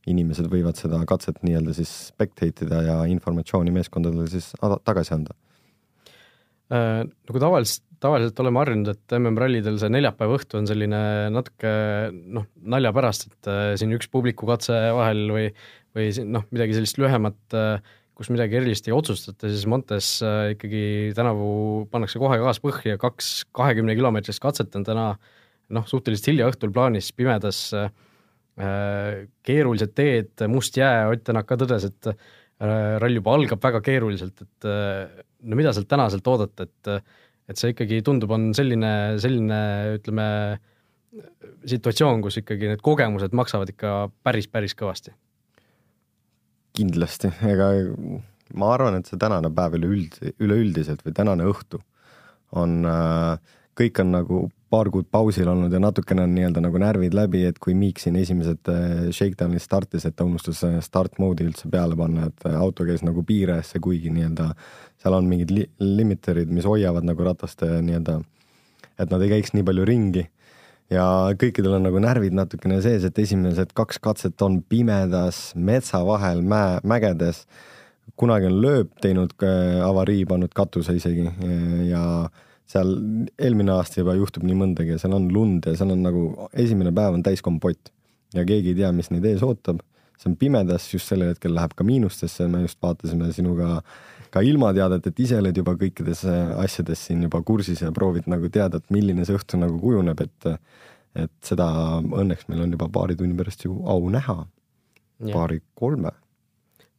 inimesed 0.10 0.48
võivad 0.52 0.80
seda 0.80 1.00
katset 1.08 1.40
nii-öelda 1.44 1.76
siis 1.76 1.92
spectate 2.10 2.68
ida 2.68 2.82
ja 2.88 3.00
informatsiooni 3.12 3.72
meeskondadele 3.76 4.28
siis 4.32 4.52
tagasi 4.84 5.16
anda 5.16 5.36
äh,. 6.72 7.04
nagu 7.04 7.44
tavaliselt, 7.44 7.86
tavaliselt 8.04 8.40
oleme 8.44 8.60
harjunud, 8.64 8.92
et 8.92 9.16
MM-rallidel 9.20 9.80
see 9.80 9.92
neljapäeva 9.94 10.40
õhtu 10.40 10.60
on 10.60 10.68
selline 10.68 11.02
natuke 11.32 11.74
noh, 12.12 12.48
nalja 12.76 12.92
pärast, 12.96 13.30
et 13.32 13.52
äh, 13.52 13.66
siin 13.80 13.96
üks 13.96 14.12
publikukatse 14.12 14.80
vahel 14.98 15.26
või, 15.32 15.50
või 15.96 16.12
noh, 16.28 16.48
midagi 16.52 16.80
sellist 16.80 17.00
lühemat 17.00 17.60
äh, 17.60 17.94
kus 18.18 18.30
midagi 18.30 18.60
erilist 18.60 18.88
ei 18.88 18.94
otsustata, 18.96 19.50
siis 19.50 19.66
Montes 19.70 20.16
äh, 20.26 20.54
ikkagi 20.54 20.84
tänavu 21.18 21.88
pannakse 21.92 22.22
kohe 22.22 22.38
gaas 22.42 22.62
põhja, 22.64 23.00
kaks 23.02 23.32
kahekümne 23.56 23.96
kilomeetrist 23.98 24.42
katset 24.44 24.76
on 24.78 24.86
täna 24.88 25.08
noh, 25.74 25.88
suhteliselt 25.90 26.30
hilja 26.32 26.50
õhtul 26.52 26.74
plaanis 26.76 27.10
pimedas 27.18 27.66
äh, 27.78 27.90
keerulised 29.46 29.96
teed, 29.98 30.46
must 30.52 30.78
jää, 30.78 31.08
Ott 31.10 31.26
Tänak 31.26 31.50
ka 31.50 31.58
tõdes, 31.60 31.88
et 31.90 32.12
äh, 32.12 32.98
rall 33.02 33.18
juba 33.18 33.34
algab 33.38 33.64
väga 33.64 33.82
keeruliselt, 33.86 34.46
et 34.46 34.70
äh, 34.70 35.24
no 35.44 35.60
mida 35.60 35.74
sealt 35.74 35.90
tänaselt 35.92 36.28
oodata, 36.28 36.70
et 36.70 36.96
et 37.52 37.60
see 37.60 37.74
ikkagi 37.74 37.98
tundub, 38.08 38.32
on 38.32 38.54
selline, 38.56 38.90
selline 39.20 39.58
ütleme, 39.98 40.26
situatsioon, 41.68 42.22
kus 42.24 42.40
ikkagi 42.40 42.70
need 42.72 42.82
kogemused 42.86 43.36
maksavad 43.36 43.74
ikka 43.74 44.08
päris, 44.24 44.48
päris 44.48 44.78
kõvasti 44.80 45.12
kindlasti, 46.78 47.32
ega 47.50 47.70
ma 48.58 48.74
arvan, 48.74 49.00
et 49.00 49.10
see 49.10 49.20
tänane 49.22 49.52
päev 49.54 49.78
üleüld, 49.80 50.18
üleüldiselt 50.42 51.04
või 51.06 51.16
tänane 51.18 51.48
õhtu 51.50 51.82
on 52.60 52.84
äh,, 52.86 53.38
kõik 53.78 54.02
on 54.04 54.14
nagu 54.14 54.42
paar 54.74 54.90
kuud 54.94 55.06
pausil 55.14 55.50
olnud 55.50 55.74
ja 55.74 55.80
natukene 55.82 56.26
on 56.26 56.34
nii-öelda 56.34 56.62
nagu 56.66 56.80
närvid 56.82 57.14
läbi, 57.18 57.44
et 57.46 57.60
kui 57.62 57.76
Miik 57.78 58.02
siin 58.02 58.18
esimesed 58.18 58.70
äh, 58.74 59.08
shakedown'id 59.14 59.62
startis, 59.62 60.06
et 60.10 60.16
ta 60.18 60.26
unustas 60.26 60.64
äh, 60.66 60.80
start 60.86 61.20
mode'i 61.22 61.50
üldse 61.50 61.70
peale 61.74 61.98
panna, 61.98 62.30
et 62.30 62.48
auto 62.54 62.86
käis 62.88 63.06
nagu 63.06 63.26
piire 63.26 63.60
ees, 63.62 63.74
kuigi 63.82 64.14
nii-öelda 64.14 64.52
seal 65.02 65.18
on 65.18 65.30
mingid 65.30 65.54
li 65.54 65.66
limiterid, 65.82 66.50
mis 66.54 66.66
hoiavad 66.70 67.06
nagu 67.06 67.26
rataste 67.26 67.70
nii-öelda, 67.86 68.20
et 68.98 69.14
nad 69.14 69.26
ei 69.26 69.36
käiks 69.36 69.54
nii 69.54 69.66
palju 69.68 69.86
ringi 69.90 70.26
ja 70.94 71.06
kõikidel 71.40 71.78
on 71.78 71.88
nagu 71.88 72.02
närvid 72.02 72.36
natukene 72.38 72.80
sees, 72.86 73.06
et 73.08 73.20
esimesed 73.20 73.74
kaks 73.78 74.00
katset 74.04 74.42
on 74.46 74.60
pimedas, 74.70 75.52
metsa 75.56 76.04
vahel, 76.08 76.44
mäe, 76.46 76.80
mägedes. 76.88 77.46
kunagi 78.20 78.46
on 78.46 78.58
lööp 78.62 78.90
teinud 79.02 79.32
avarii, 79.84 80.26
pannud 80.30 80.54
katuse 80.54 80.94
isegi 80.94 81.26
ja 81.90 82.04
seal 82.70 82.94
eelmine 83.42 83.74
aasta 83.74 84.02
juba 84.02 84.16
juhtub 84.18 84.46
nii 84.48 84.58
mõndagi 84.60 84.96
ja 84.96 85.02
seal 85.02 85.16
on 85.18 85.28
lund 85.34 85.66
ja 85.66 85.76
seal 85.78 85.92
on 85.96 86.04
nagu 86.06 86.24
esimene 86.54 86.94
päev 86.96 87.18
on 87.18 87.26
täis 87.26 87.42
kompott 87.42 87.92
ja 88.34 88.46
keegi 88.46 88.74
ei 88.74 88.80
tea, 88.82 88.92
mis 88.96 89.12
neid 89.14 89.26
ees 89.30 89.44
ootab. 89.46 89.82
see 90.18 90.30
on 90.30 90.36
pimedas, 90.40 90.86
just 90.94 91.10
sellel 91.10 91.34
hetkel 91.34 91.56
läheb 91.56 91.74
ka 91.76 91.84
miinustesse, 91.84 92.46
me 92.48 92.62
just 92.64 92.78
vaatasime 92.82 93.32
sinuga 93.34 93.82
ka 94.34 94.42
ilmateadet, 94.46 95.10
et 95.10 95.22
ise 95.26 95.38
oled 95.40 95.60
juba 95.62 95.76
kõikides 95.80 96.24
äh, 96.30 96.56
asjades 96.64 97.06
siin 97.08 97.22
juba 97.28 97.44
kursis 97.46 97.84
ja 97.84 97.92
proovid 97.96 98.30
nagu 98.32 98.50
teada, 98.54 98.82
et 98.82 98.94
milline 98.94 99.26
see 99.28 99.38
õhtu 99.38 99.60
nagu 99.62 99.78
kujuneb, 99.82 100.26
et 100.26 100.52
et 101.14 101.46
seda 101.46 101.68
õnneks 102.02 102.48
meil 102.50 102.64
on 102.64 102.72
juba 102.74 102.88
paari 102.90 103.14
tunni 103.14 103.36
pärast 103.38 103.68
ju 103.68 103.76
au 103.86 104.08
näha, 104.10 104.48
paari-kolme. 105.22 106.10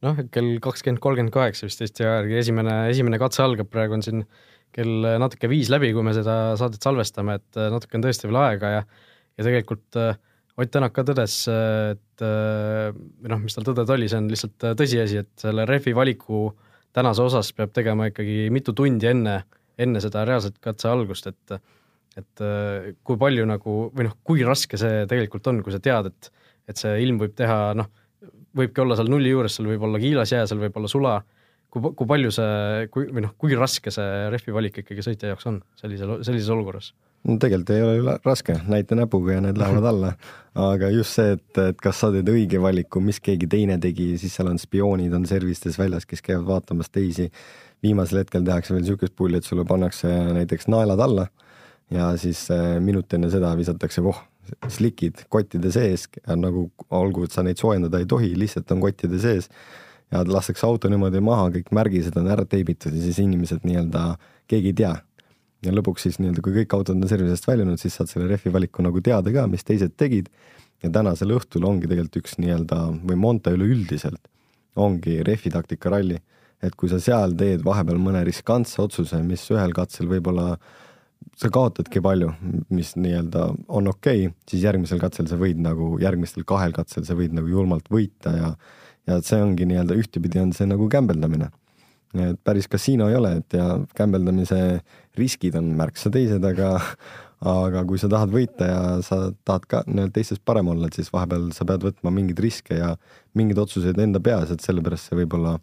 noh, 0.06 0.20
kell 0.30 0.60
kakskümmend 0.62 1.02
kolmkümmend 1.02 1.34
kaheksa 1.34 1.66
vist 1.66 1.82
Eesti 1.82 2.04
aja 2.04 2.20
järgi 2.20 2.36
esimene, 2.44 2.76
esimene 2.92 3.18
katse 3.18 3.42
algab, 3.42 3.66
praegu 3.72 3.96
on 3.96 4.04
siin 4.06 4.22
kell 4.74 5.08
natuke 5.18 5.50
viis 5.50 5.70
läbi, 5.72 5.90
kui 5.96 6.06
me 6.06 6.14
seda 6.14 6.54
saadet 6.60 6.86
salvestame, 6.86 7.40
et 7.40 7.58
äh, 7.58 7.72
natuke 7.74 7.98
on 7.98 8.06
tõesti 8.06 8.30
veel 8.30 8.38
aega 8.44 8.70
ja 8.76 8.86
ja 9.34 9.48
tegelikult 9.48 9.98
äh, 9.98 10.14
Ott 10.54 10.70
Tänak 10.70 10.92
ka 10.94 11.02
tõdes, 11.02 11.32
et 11.50 12.22
või 12.22 13.30
noh, 13.32 13.40
mis 13.42 13.56
tal 13.56 13.64
tõdeda 13.66 13.90
oli, 13.90 14.06
see 14.06 14.20
on 14.20 14.28
lihtsalt 14.30 14.66
tõsiasi, 14.78 15.24
et 15.24 15.42
selle 15.42 15.64
rehvi 15.66 15.90
valiku 15.98 16.44
äh, 16.46 16.73
tänase 16.94 17.24
osas 17.24 17.50
peab 17.56 17.72
tegema 17.74 18.08
ikkagi 18.10 18.48
mitu 18.54 18.74
tundi 18.76 19.10
enne, 19.10 19.40
enne 19.78 20.02
seda 20.02 20.24
reaalset 20.28 20.60
katse 20.62 20.90
algust, 20.90 21.30
et 21.32 21.58
et 22.14 22.42
äh, 22.46 22.92
kui 23.02 23.18
palju 23.18 23.42
nagu 23.50 23.72
või 23.90 24.06
noh, 24.06 24.14
kui 24.22 24.44
raske 24.46 24.78
see 24.78 25.02
tegelikult 25.10 25.48
on, 25.50 25.62
kui 25.66 25.74
sa 25.74 25.82
tead, 25.82 26.12
et 26.12 26.30
et 26.70 26.80
see 26.80 26.94
ilm 27.04 27.18
võib 27.20 27.34
teha 27.36 27.74
noh, 27.76 27.90
võibki 28.56 28.80
olla 28.84 28.96
seal 28.96 29.10
nulli 29.10 29.32
juures, 29.32 29.56
seal 29.58 29.68
võib 29.68 29.82
olla 29.88 30.00
kiilas 30.00 30.32
jää, 30.32 30.46
seal 30.48 30.62
võib 30.62 30.78
olla 30.78 30.88
sula, 30.88 31.16
kui, 31.68 31.90
kui 31.98 32.08
palju 32.08 32.30
see, 32.32 32.86
kui 32.94 33.08
või 33.10 33.26
noh, 33.26 33.34
kui 33.40 33.58
raske 33.58 33.92
see 33.94 34.30
rehvi 34.32 34.54
valik 34.54 34.78
ikkagi 34.84 35.04
sõitja 35.04 35.32
jaoks 35.34 35.50
on 35.50 35.58
sellisel, 35.80 36.16
sellises 36.24 36.52
olukorras? 36.54 36.92
No 37.24 37.36
tegelikult 37.40 37.70
ei 37.74 37.82
ole 37.84 38.16
raske, 38.24 38.56
näita 38.68 38.96
näpuga 38.98 39.38
ja 39.38 39.44
need 39.44 39.58
lähevad 39.60 39.86
alla. 39.90 40.12
aga 40.54 40.90
just 40.94 41.16
see, 41.16 41.34
et, 41.34 41.58
et 41.58 41.80
kas 41.82 42.02
sa 42.02 42.10
teed 42.14 42.28
õige 42.30 42.60
valiku, 42.62 43.00
mis 43.02 43.20
keegi 43.24 43.48
teine 43.50 43.78
tegi, 43.82 44.12
siis 44.20 44.36
seal 44.36 44.50
on 44.52 44.60
spioonid 44.60 45.14
on 45.16 45.24
servistes 45.26 45.78
väljas, 45.80 46.06
kes 46.06 46.22
käivad 46.22 46.46
vaatamas 46.50 46.92
teisi. 46.94 47.30
viimasel 47.82 48.22
hetkel 48.22 48.44
tehakse 48.44 48.72
veel 48.72 48.84
niisugust 48.84 49.16
pulli, 49.16 49.36
et 49.36 49.44
sulle 49.44 49.64
pannakse 49.68 50.08
näiteks 50.08 50.68
naelad 50.72 51.00
alla 51.00 51.26
ja 51.90 52.16
siis 52.16 52.46
äh, 52.50 52.80
minut 52.80 53.12
enne 53.12 53.28
seda 53.30 53.50
visatakse 53.56 54.02
voh, 54.02 54.20
slikid 54.68 55.24
kottide 55.28 55.72
sees, 55.72 56.06
nagu 56.36 56.70
olgu, 56.90 57.24
et 57.24 57.32
sa 57.32 57.44
neid 57.44 57.60
soojendada 57.60 58.00
ei 58.00 58.08
tohi, 58.08 58.32
lihtsalt 58.38 58.70
on 58.72 58.80
kottide 58.84 59.20
sees 59.20 59.50
ja 60.12 60.22
lastakse 60.28 60.66
auto 60.66 60.88
niimoodi 60.92 61.20
maha, 61.24 61.50
kõik 61.56 61.72
märgised 61.74 62.16
on 62.20 62.28
ära 62.32 62.44
teibitud 62.48 62.94
ja 62.94 63.02
siis 63.02 63.18
inimesed 63.24 63.64
nii-öelda, 63.64 64.14
keegi 64.48 64.72
ei 64.72 64.78
tea 64.80 64.94
ja 65.64 65.72
lõpuks 65.74 66.06
siis 66.06 66.20
nii-öelda, 66.20 66.42
kui 66.44 66.54
kõik 66.58 66.76
autod 66.76 66.98
on 66.98 67.08
servisest 67.08 67.48
väljunud, 67.48 67.80
siis 67.80 67.96
saad 67.98 68.10
selle 68.10 68.28
rehvi 68.30 68.52
valiku 68.52 68.84
nagu 68.84 69.00
teada 69.04 69.32
ka, 69.34 69.46
mis 69.50 69.66
teised 69.66 69.96
tegid. 70.00 70.30
ja 70.84 70.90
tänasel 70.92 71.30
õhtul 71.32 71.64
ongi 71.64 71.88
tegelikult 71.88 72.18
üks 72.20 72.34
nii-öelda 72.42 72.78
või 73.08 73.16
Monte 73.16 73.54
üleüldiselt 73.54 74.20
ongi 74.76 75.22
rehvitaktika 75.24 75.90
ralli, 75.90 76.18
et 76.62 76.74
kui 76.76 76.90
sa 76.90 76.98
seal 77.00 77.32
teed 77.38 77.62
vahepeal 77.64 78.00
mõne 78.02 78.24
riskantse 78.26 78.82
otsuse, 78.82 79.20
mis 79.22 79.44
ühel 79.54 79.72
katsel 79.72 80.10
võib-olla 80.10 80.58
sa 81.40 81.48
kaotadki 81.48 82.02
palju, 82.04 82.32
mis 82.74 82.94
nii-öelda 82.98 83.46
on 83.68 83.88
okei 83.88 84.26
okay,, 84.26 84.34
siis 84.50 84.66
järgmisel 84.66 85.00
katsel 85.00 85.30
sa 85.30 85.38
võid 85.40 85.62
nagu, 85.62 85.94
järgmistel 86.02 86.44
kahel 86.44 86.74
katsel 86.76 87.06
sa 87.06 87.16
võid 87.16 87.32
nagu 87.36 87.48
julmalt 87.48 87.88
võita 87.90 88.34
ja 88.36 88.56
ja 89.06 89.20
see 89.24 89.40
ongi 89.42 89.66
nii-öelda 89.68 89.96
ühtepidi 90.00 90.40
on 90.40 90.52
see 90.56 90.66
nagu 90.68 90.88
kämbeldamine. 90.88 91.50
Et 92.22 92.40
päris 92.44 92.68
kasiino 92.70 93.08
ei 93.10 93.16
ole, 93.18 93.36
et 93.40 93.56
ja 93.58 93.78
kämbeldamise 93.96 94.60
riskid 95.18 95.56
on 95.58 95.72
märksa 95.78 96.12
teised, 96.14 96.44
aga 96.44 96.78
aga 97.44 97.82
kui 97.84 97.98
sa 98.00 98.08
tahad 98.08 98.30
võita 98.32 98.66
ja 98.68 98.80
sa 99.04 99.18
tahad 99.44 99.66
ka 99.68 99.82
nii-öelda 99.84 100.14
teistest 100.16 100.40
parem 100.48 100.70
olla, 100.72 100.88
et 100.88 100.96
siis 100.96 101.10
vahepeal 101.12 101.50
sa 101.52 101.66
pead 101.68 101.84
võtma 101.84 102.12
mingeid 102.14 102.40
riske 102.40 102.78
ja 102.78 102.94
mingeid 103.36 103.60
otsuseid 103.60 104.00
enda 104.00 104.22
peas, 104.24 104.52
et 104.54 104.64
sellepärast 104.64 105.10
see 105.10 105.18
võib-olla 105.18 105.58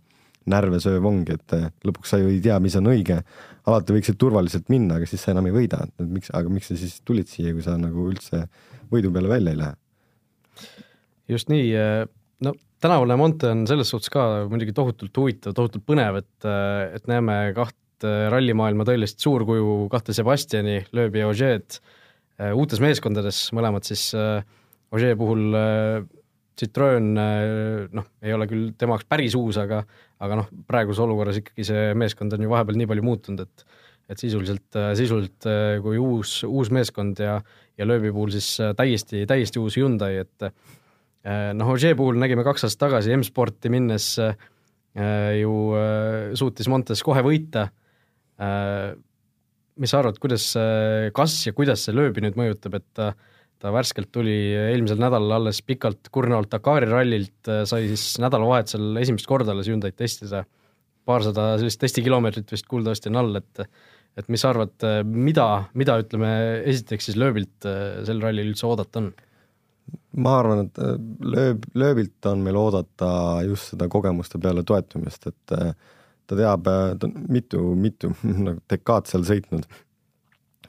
närve 0.52 0.80
sööv 0.82 1.06
ongi, 1.06 1.38
et 1.38 1.56
lõpuks 1.86 2.14
sa 2.14 2.20
ju 2.22 2.30
ei 2.32 2.40
tea, 2.42 2.58
mis 2.62 2.76
on 2.78 2.90
õige. 2.90 3.22
alati 3.66 3.94
võiksid 3.94 4.18
turvaliselt 4.18 4.70
minna, 4.74 4.98
aga 4.98 5.10
siis 5.10 5.22
sa 5.22 5.34
enam 5.36 5.50
ei 5.50 5.54
võida, 5.54 5.84
et 5.86 6.08
miks, 6.10 6.32
aga 6.34 6.50
miks 6.50 6.72
sa 6.72 6.78
siis 6.78 7.00
tulid 7.06 7.30
siia, 7.30 7.54
kui 7.54 7.66
sa 7.66 7.78
nagu 7.78 8.08
üldse 8.10 8.48
võidu 8.92 9.12
peale 9.14 9.30
välja 9.30 9.54
ei 9.54 9.62
lähe? 9.62 9.76
just 11.30 11.50
nii, 11.50 11.70
no 12.46 12.54
tänavune 12.82 13.18
Monte 13.20 13.52
on 13.54 13.66
selles 13.70 13.92
suhtes 13.94 14.12
ka 14.14 14.46
muidugi 14.50 14.74
tohutult 14.76 15.18
huvitav, 15.22 15.56
tohutult 15.58 15.86
põnev, 15.88 16.22
et, 16.22 16.48
et 16.98 17.10
näeme 17.12 17.38
kaht 17.58 17.78
rallimaailma 18.34 18.86
tõelist 18.88 19.22
suurkuju, 19.22 19.86
kahte 19.94 20.16
Sebastiani, 20.18 20.80
Loebi 20.98 21.22
ja 21.22 21.30
Ožeed 21.30 21.78
uutes 22.58 22.82
meeskondades, 22.82 23.44
mõlemad 23.54 23.86
siis 23.86 24.08
Ožee 24.92 25.14
puhul 25.20 25.54
Citroen 26.58 27.14
noh, 27.14 28.10
ei 28.22 28.34
ole 28.34 28.48
küll 28.50 28.72
tema 28.78 28.98
jaoks 28.98 29.08
päris 29.10 29.38
uus, 29.38 29.60
aga 29.62 29.84
aga 30.22 30.42
noh, 30.42 30.50
praeguses 30.70 31.02
olukorras 31.02 31.40
ikkagi 31.40 31.66
see 31.66 31.86
meeskond 31.98 32.34
on 32.36 32.44
ju 32.46 32.52
vahepeal 32.52 32.78
nii 32.78 32.90
palju 32.90 33.06
muutunud, 33.06 33.46
et 33.46 33.70
et 34.12 34.20
sisuliselt, 34.20 34.76
sisuliselt 34.98 35.46
kui 35.86 35.96
uus, 36.02 36.42
uus 36.44 36.68
meeskond 36.74 37.22
ja, 37.24 37.38
ja 37.80 37.86
Lööbi 37.88 38.10
puhul 38.12 38.34
siis 38.34 38.58
täiesti, 38.76 39.22
täiesti 39.30 39.62
uus 39.62 39.78
Hyundai, 39.80 40.18
et 40.26 40.50
noh, 41.24 41.74
Ogier 41.74 41.98
puhul 41.98 42.18
nägime 42.22 42.46
kaks 42.48 42.66
aastat 42.68 42.88
tagasi 42.88 43.14
M-sporti 43.18 43.70
minnes 43.74 44.16
ju 45.38 45.52
suutis 46.36 46.68
Montes 46.68 47.04
kohe 47.06 47.22
võita. 47.24 47.68
mis 49.78 49.94
sa 49.94 50.00
arvad, 50.02 50.18
kuidas, 50.20 50.48
kas 51.16 51.36
ja 51.46 51.54
kuidas 51.56 51.86
see 51.86 51.96
Lööbi 51.96 52.26
nüüd 52.26 52.40
mõjutab, 52.40 52.76
et 52.82 52.90
ta 52.98 53.14
ta 53.62 53.72
värskelt 53.74 54.10
tuli 54.14 54.36
eelmisel 54.58 55.00
nädalal 55.02 55.38
alles 55.38 55.62
pikalt 55.66 56.10
kurnavalt 56.14 56.50
Dakari 56.52 56.90
rallilt, 56.90 57.50
sai 57.70 57.86
siis 57.92 58.18
nädalavahetusel 58.24 58.98
esimest 59.04 59.30
korda 59.30 59.54
alles 59.54 59.70
Hyundai'd 59.70 59.98
testida. 60.00 60.46
paarsada 61.06 61.58
sellist 61.58 61.80
testikilomeetrit 61.82 62.52
vist 62.54 62.68
kuuldavasti 62.70 63.10
on 63.10 63.22
all, 63.22 63.36
et 63.40 63.66
et 64.20 64.28
mis 64.30 64.42
sa 64.44 64.50
arvad, 64.52 64.74
mida, 65.08 65.46
mida 65.74 65.96
ütleme, 66.02 66.30
esiteks 66.68 67.06
siis 67.08 67.18
lööbilt 67.18 67.64
sel 67.64 68.20
rallil 68.22 68.52
üldse 68.52 68.68
oodata 68.68 69.00
on? 69.00 69.08
Ma 70.18 70.34
arvan, 70.40 70.66
et 70.66 70.82
lööb, 71.24 71.68
lööbilt 71.78 72.28
on 72.32 72.42
meil 72.44 72.58
oodata 72.60 73.12
just 73.48 73.72
seda 73.72 73.88
kogemuste 73.92 74.42
peale 74.42 74.64
toetumist, 74.68 75.30
et 75.32 75.54
ta 76.32 76.38
teab, 76.38 76.68
ta 76.68 77.08
on 77.08 77.16
mitu, 77.32 77.62
mitu 77.76 78.12
nagu 78.48 78.60
dekaad 78.72 79.08
seal 79.12 79.24
sõitnud. 79.28 79.68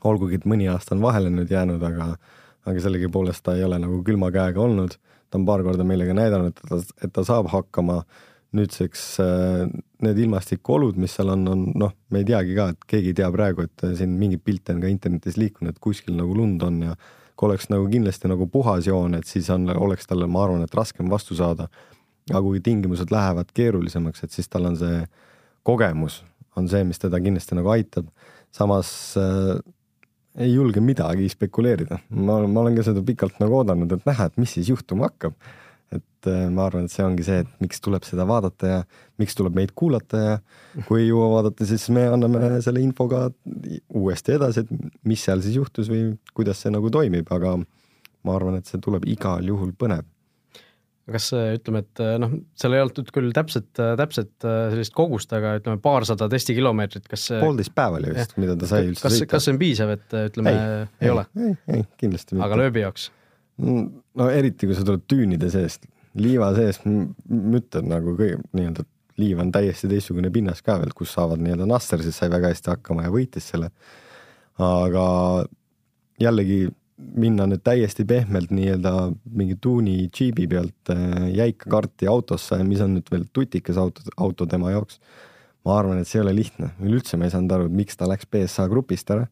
olgugi, 0.04 0.40
et 0.40 0.46
mõni 0.50 0.66
aasta 0.70 0.96
on 0.96 1.02
vahele 1.02 1.30
nüüd 1.30 1.50
jäänud, 1.50 1.82
aga 1.86 2.14
aga 2.66 2.82
sellegipoolest 2.82 3.42
ta 3.46 3.56
ei 3.58 3.64
ole 3.66 3.78
nagu 3.82 4.02
külma 4.06 4.30
käega 4.34 4.60
olnud, 4.62 4.94
ta 5.30 5.40
on 5.40 5.46
paar 5.48 5.64
korda 5.66 5.86
meile 5.86 6.06
ka 6.06 6.14
näidanud, 6.14 6.52
et 6.52 6.68
ta, 6.68 6.78
et 7.02 7.12
ta 7.14 7.24
saab 7.26 7.50
hakkama, 7.52 8.02
nüüdseks 8.52 9.02
äh, 9.24 9.62
need 10.04 10.18
ilmastikuolud, 10.26 10.98
mis 11.00 11.14
seal 11.16 11.32
on, 11.32 11.46
on 11.48 11.64
noh, 11.78 11.94
me 12.12 12.20
ei 12.20 12.28
teagi 12.28 12.56
ka, 12.58 12.68
et 12.74 12.86
keegi 12.94 13.12
ei 13.12 13.18
tea 13.22 13.30
praegu, 13.32 13.64
et 13.64 13.84
siin 13.96 14.12
mingeid 14.20 14.42
pilte 14.44 14.74
on 14.76 14.82
ka 14.82 14.90
internetis 14.92 15.38
liikunud, 15.40 15.78
kuskil 15.82 16.18
nagu 16.18 16.36
lund 16.36 16.62
on 16.66 16.82
ja 16.90 16.96
kui 17.36 17.48
oleks 17.48 17.68
nagu 17.72 17.86
kindlasti 17.90 18.30
nagu 18.30 18.46
puhas 18.50 18.86
joon, 18.86 19.16
et 19.18 19.28
siis 19.28 19.48
on, 19.50 19.68
oleks 19.72 20.08
talle, 20.08 20.28
ma 20.30 20.44
arvan, 20.46 20.64
et 20.66 20.74
raskem 20.74 21.10
vastu 21.10 21.38
saada. 21.38 21.68
aga 22.30 22.42
kui 22.42 22.60
tingimused 22.62 23.10
lähevad 23.10 23.48
keerulisemaks, 23.54 24.22
et 24.22 24.30
siis 24.30 24.48
tal 24.48 24.68
on 24.68 24.76
see 24.78 25.00
kogemus, 25.66 26.22
on 26.56 26.68
see, 26.68 26.84
mis 26.84 27.00
teda 27.02 27.18
kindlasti 27.20 27.58
nagu 27.58 27.72
aitab. 27.74 28.06
samas 28.52 29.16
äh, 29.16 29.58
ei 30.38 30.52
julge 30.54 30.80
midagi 30.80 31.28
spekuleerida. 31.28 31.98
ma, 32.10 32.38
ma 32.46 32.60
olen 32.60 32.76
ka 32.76 32.86
seda 32.86 33.02
pikalt 33.02 33.40
nagu 33.42 33.58
oodanud, 33.60 33.92
et 33.92 34.06
näha, 34.06 34.28
et 34.28 34.38
mis 34.40 34.54
siis 34.58 34.68
juhtuma 34.72 35.10
hakkab. 35.10 35.34
Et 35.98 36.30
äh, 36.30 36.46
ma 36.52 36.66
arvan, 36.68 36.86
et 36.86 36.94
see 36.94 37.04
ongi 37.04 37.26
see, 37.26 37.42
et 37.44 37.62
miks 37.62 37.82
tuleb 37.84 38.06
seda 38.06 38.26
vaadata 38.28 38.70
ja 38.70 38.80
miks 39.22 39.36
tuleb 39.38 39.56
meid 39.58 39.74
kuulata 39.78 40.22
ja 40.22 40.38
kui 40.88 41.02
ei 41.02 41.10
jõua 41.10 41.28
vaadata, 41.36 41.66
siis 41.68 41.88
me 41.94 42.06
anname 42.12 42.62
selle 42.64 42.82
info 42.84 43.08
ka 43.10 43.26
uuesti 43.98 44.36
edasi, 44.38 44.64
et 44.64 45.04
mis 45.08 45.22
seal 45.22 45.44
siis 45.44 45.58
juhtus 45.60 45.90
või 45.92 46.12
kuidas 46.36 46.62
see 46.62 46.72
nagu 46.74 46.90
toimib, 46.92 47.28
aga 47.34 47.58
ma 47.58 48.34
arvan, 48.36 48.58
et 48.58 48.70
see 48.70 48.80
tuleb 48.82 49.06
igal 49.10 49.44
juhul 49.46 49.74
põnev 49.78 50.06
kas 51.10 51.32
ütleme, 51.34 51.82
et 51.82 52.02
äh, 52.02 52.14
noh, 52.22 52.34
seal 52.58 52.76
ei 52.76 52.82
olnud 52.84 53.08
küll 53.14 53.32
täpset, 53.34 53.70
äh, 53.82 53.94
täpset 53.98 54.46
äh, 54.46 54.68
sellist 54.72 54.94
kogust, 54.96 55.32
aga 55.34 55.56
ütleme, 55.58 55.80
paarsada 55.82 56.28
testikilomeetrit, 56.32 57.08
kas 57.10 57.26
poolteist 57.42 57.74
päeva 57.76 57.98
oli 57.98 58.12
vist, 58.14 58.36
mida 58.40 58.54
ta 58.58 58.68
sai 58.70 58.86
üldse 58.86 59.06
kas, 59.06 59.16
sõita. 59.18 59.32
kas 59.34 59.48
see 59.48 59.54
on 59.54 59.58
piisav, 59.62 59.96
et 59.96 60.16
ütleme, 60.20 60.52
ei, 60.54 60.86
ei 61.02 61.12
ole? 61.12 61.26
ei, 61.34 61.56
ei, 61.78 61.84
kindlasti 62.00 62.36
mitte. 62.36 62.46
aga 62.46 62.60
lööbi 62.62 62.84
jaoks? 62.84 63.08
No 63.60 64.28
eriti, 64.32 64.66
kui 64.66 64.76
sa 64.76 64.84
tuled 64.86 65.04
düünide 65.10 65.50
seest, 65.52 65.84
liiva 66.18 66.50
seest, 66.56 66.86
müttad 66.86 67.86
nagu 67.88 68.16
kõige, 68.16 68.40
nii-öelda 68.56 68.86
liiv 69.20 69.40
on 69.42 69.50
täiesti 69.52 69.90
teistsugune 69.90 70.30
pinnas 70.32 70.62
ka 70.64 70.78
veel, 70.80 70.92
kus 70.96 71.12
saavad 71.14 71.42
nii-öelda 71.42 71.66
Nasser 71.68 72.02
siis 72.04 72.16
sai 72.18 72.30
väga 72.32 72.52
hästi 72.52 72.72
hakkama 72.72 73.06
ja 73.06 73.12
võitis 73.12 73.50
selle. 73.52 73.70
aga 74.62 75.04
jällegi 76.20 76.68
minna 76.96 77.46
nüüd 77.50 77.62
täiesti 77.64 78.04
pehmelt 78.08 78.52
nii-öelda 78.54 78.92
mingi 79.34 79.56
tuuni 79.60 80.08
džiibi 80.12 80.46
pealt 80.48 80.92
äh, 80.92 81.28
jäika 81.34 81.70
karti 81.70 82.08
autosse, 82.08 82.60
mis 82.64 82.82
on 82.84 82.96
nüüd 82.98 83.08
veel 83.12 83.26
tutikas 83.32 83.80
auto, 83.80 84.04
auto 84.16 84.46
tema 84.46 84.70
jaoks. 84.74 85.00
Ma 85.66 85.78
arvan, 85.78 86.00
et 86.02 86.08
see 86.10 86.18
ei 86.18 86.24
ole 86.24 86.34
lihtne, 86.36 86.72
üleüldse 86.82 87.18
ma 87.18 87.28
ei 87.28 87.34
saanud 87.34 87.52
aru, 87.54 87.68
et 87.68 87.76
miks 87.82 87.98
ta 87.98 88.08
läks 88.10 88.26
BSA 88.30 88.66
grupist 88.72 89.10
ära. 89.14 89.28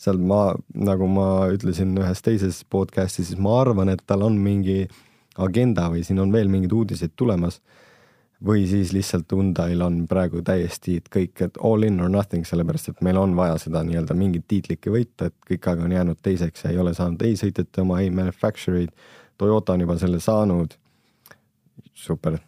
seal 0.00 0.20
ma, 0.22 0.54
nagu 0.74 1.08
ma 1.10 1.28
ütlesin 1.52 1.96
ühes 1.98 2.22
teises 2.24 2.62
podcast'is, 2.70 3.32
siis 3.32 3.40
ma 3.42 3.58
arvan, 3.60 3.90
et 3.92 4.04
tal 4.06 4.22
on 4.22 4.38
mingi 4.40 4.84
agenda 5.42 5.88
või 5.90 6.04
siin 6.06 6.20
on 6.22 6.32
veel 6.32 6.48
mingeid 6.52 6.72
uudiseid 6.72 7.16
tulemas 7.18 7.58
või 8.44 8.66
siis 8.68 8.92
lihtsalt 8.92 9.32
Hyundai'l 9.32 9.82
on 9.84 9.98
praegu 10.10 10.42
täiesti 10.44 10.98
kõik, 11.10 11.40
et 11.46 11.58
all 11.64 11.86
in 11.86 12.00
or 12.02 12.10
nothing, 12.12 12.46
sellepärast 12.46 12.92
et 12.92 13.02
meil 13.04 13.18
on 13.20 13.36
vaja 13.36 13.56
seda 13.62 13.82
nii-öelda 13.86 14.16
mingit 14.18 14.46
tiitlikki 14.50 14.92
võita, 14.92 15.30
et 15.30 15.36
kõik 15.48 15.68
aeg 15.70 15.84
on 15.86 15.94
jäänud 15.96 16.20
teiseks 16.22 16.66
ja 16.66 16.72
ei 16.74 16.80
ole 16.82 16.94
saanud 16.94 17.22
ei 17.24 17.38
sõitjate 17.40 17.84
oma, 17.84 18.00
ei 18.02 18.10
manufacture 18.14 18.82
eid. 18.82 18.92
Toyota 19.40 19.74
on 19.74 19.86
juba 19.86 19.98
selle 19.98 20.20
saanud. 20.20 20.76
super, 21.94 22.38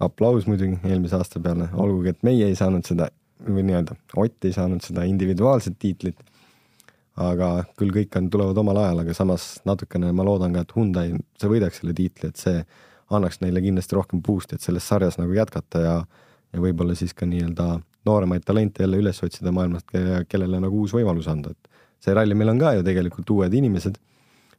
aplaus 0.00 0.46
muidugi 0.48 0.78
eelmise 0.88 1.18
aasta 1.18 1.40
peale, 1.42 1.68
olgugi 1.76 2.14
et 2.14 2.22
meie 2.26 2.48
ei 2.48 2.56
saanud 2.58 2.86
seda 2.88 3.10
või 3.40 3.64
nii-öelda 3.68 3.96
Ott 4.20 4.44
ei 4.44 4.52
saanud 4.52 4.84
seda 4.84 5.06
individuaalset 5.08 5.78
tiitlit. 5.78 6.18
aga 7.20 7.64
küll 7.76 7.90
kõik 7.92 8.16
on, 8.16 8.30
tulevad 8.32 8.56
omal 8.58 8.78
ajal, 8.80 9.02
aga 9.02 9.14
samas 9.14 9.60
natukene 9.68 10.12
ma 10.16 10.24
loodan 10.24 10.54
ka, 10.54 10.62
et 10.64 10.70
Hyundai, 10.76 11.10
see 11.36 11.50
võidaks 11.50 11.80
selle 11.80 11.92
tiitli, 11.92 12.30
et 12.30 12.36
see 12.40 12.62
annaks 13.10 13.40
neile 13.42 13.60
kindlasti 13.60 13.96
rohkem 13.98 14.22
boost'i, 14.24 14.56
et 14.56 14.64
selles 14.64 14.86
sarjas 14.88 15.18
nagu 15.18 15.34
jätkata 15.36 15.82
ja 15.84 15.96
ja 16.52 16.60
võib-olla 16.62 16.96
siis 16.98 17.14
ka 17.14 17.28
nii-öelda 17.30 17.66
nooremaid 18.08 18.44
talente 18.46 18.82
jälle 18.82 18.98
üles 19.02 19.20
otsida 19.22 19.52
maailmast, 19.54 19.92
kellele 20.28 20.60
nagu 20.62 20.82
uus 20.82 20.94
võimalus 20.96 21.28
anda, 21.30 21.52
et 21.52 21.82
see 22.02 22.14
ralli 22.16 22.34
meil 22.34 22.54
on 22.54 22.60
ka 22.62 22.74
ju 22.78 22.84
tegelikult 22.86 23.30
uued 23.36 23.54
inimesed, 23.54 23.98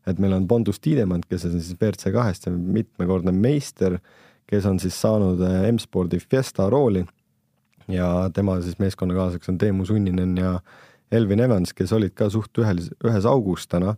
et 0.07 0.21
meil 0.21 0.36
on 0.38 0.48
Bondus 0.48 0.79
Tiidemand, 0.79 1.27
kes 1.29 1.48
on 1.50 1.57
siis 1.57 1.75
WRC 1.75 2.13
kahest 2.13 2.48
mitmekordne 2.51 3.33
meister, 3.36 4.00
kes 4.51 4.67
on 4.67 4.79
siis 4.84 5.00
saanud 5.00 5.41
äh, 5.48 5.65
M-spordi 5.72 6.20
Fiesta 6.20 6.70
rooli 6.70 7.05
ja 7.91 8.29
tema 8.34 8.60
siis 8.62 8.79
meeskonnakaaslaseks 8.79 9.50
on 9.50 9.58
Teemu 9.58 9.86
Sunninen 9.86 10.38
ja 10.38 10.60
Elvin 11.12 11.39
Evans, 11.39 11.74
kes 11.74 11.91
olid 11.93 12.13
ka 12.15 12.29
suht 12.31 12.55
ühel, 12.60 12.79
ühes 13.03 13.27
augus 13.27 13.67
täna 13.67 13.96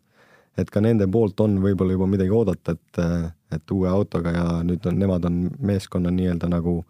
et 0.57 0.69
ka 0.69 0.81
nende 0.83 1.07
poolt 1.11 1.39
on 1.43 1.57
võib-olla 1.63 1.95
juba 1.95 2.07
midagi 2.09 2.33
oodata, 2.33 2.75
et, 2.75 2.99
et 3.57 3.73
uue 3.73 3.89
autoga 3.89 4.33
ja 4.33 4.45
nüüd 4.65 4.85
on, 4.89 4.99
nemad 5.01 5.25
on 5.29 5.39
meeskonna 5.65 6.13
nii-öelda 6.13 6.49
nagu 6.51 6.81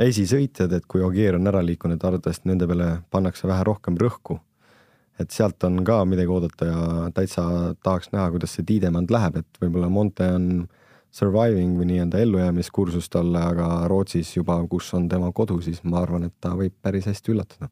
esisõitjad, 0.00 0.72
et 0.72 0.86
kui 0.88 1.02
Ogier 1.04 1.36
on 1.36 1.50
ära 1.50 1.60
liikunud, 1.64 2.00
arvatavasti 2.00 2.48
nende 2.48 2.68
peale 2.70 2.92
pannakse 3.12 3.48
vähe 3.50 3.66
rohkem 3.68 3.98
rõhku. 4.00 4.40
et 5.20 5.34
sealt 5.36 5.60
on 5.68 5.82
ka 5.84 5.98
midagi 6.08 6.32
oodata 6.32 6.64
ja 6.64 6.84
täitsa 7.12 7.42
tahaks 7.84 8.08
näha, 8.12 8.30
kuidas 8.32 8.54
see 8.56 8.64
Tiidemand 8.64 9.10
läheb, 9.12 9.36
et 9.36 9.58
võib-olla 9.60 9.90
Monte 9.92 10.24
on 10.32 10.46
surviving 11.14 11.74
või 11.78 11.88
nii-öelda 11.90 12.20
ellujäämiskursus 12.22 13.10
talle, 13.10 13.42
aga 13.52 13.68
Rootsis 13.90 14.30
juba, 14.36 14.60
kus 14.70 14.92
on 14.94 15.08
tema 15.10 15.32
kodu, 15.34 15.58
siis 15.64 15.82
ma 15.84 16.04
arvan, 16.04 16.28
et 16.28 16.36
ta 16.42 16.54
võib 16.58 16.74
päris 16.82 17.08
hästi 17.10 17.34
üllatada. 17.34 17.70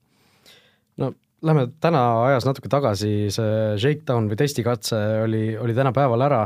no 0.99 1.15
Lähme 1.39 1.69
täna 1.79 2.01
ajas 2.27 2.49
natuke 2.49 2.67
tagasi, 2.67 3.29
see 3.31 3.51
shakedown 3.79 4.27
või 4.27 4.41
testikatse 4.41 4.99
oli, 5.23 5.53
oli 5.55 5.77
täna 5.77 5.93
päeval 5.95 6.25
ära 6.27 6.41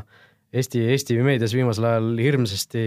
Eesti, 0.52 0.82
Eesti 0.92 1.16
meedias 1.24 1.54
viimasel 1.56 1.86
ajal 1.88 2.10
hirmsasti 2.20 2.82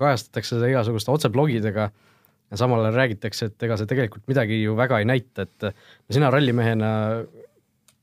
kajastatakse 0.00 0.54
seda 0.54 0.70
igasuguste 0.72 1.12
otseblogidega 1.12 1.90
ja 1.92 2.56
samal 2.56 2.80
ajal 2.86 2.96
räägitakse, 2.96 3.50
et 3.50 3.66
ega 3.68 3.76
see 3.76 3.90
tegelikult 3.90 4.24
midagi 4.32 4.62
ju 4.62 4.72
väga 4.78 5.02
ei 5.02 5.10
näita, 5.10 5.44
et 5.44 5.68
sina 6.16 6.32
rallimehena, 6.32 6.88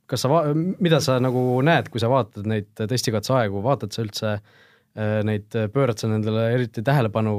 kas 0.06 0.22
sa, 0.22 0.44
mida 0.54 1.02
sa 1.02 1.18
nagu 1.18 1.42
näed, 1.66 1.90
kui 1.90 2.04
sa 2.04 2.14
vaatad 2.14 2.46
neid 2.46 2.70
testikatseaegu, 2.78 3.66
vaatad 3.66 3.98
sa 3.98 4.06
üldse 4.06 4.36
äh, 4.36 4.62
neid, 4.98 5.48
pöörad 5.74 6.02
sa 6.02 6.10
nendele 6.12 6.48
eriti 6.56 6.84
tähelepanu? 6.84 7.34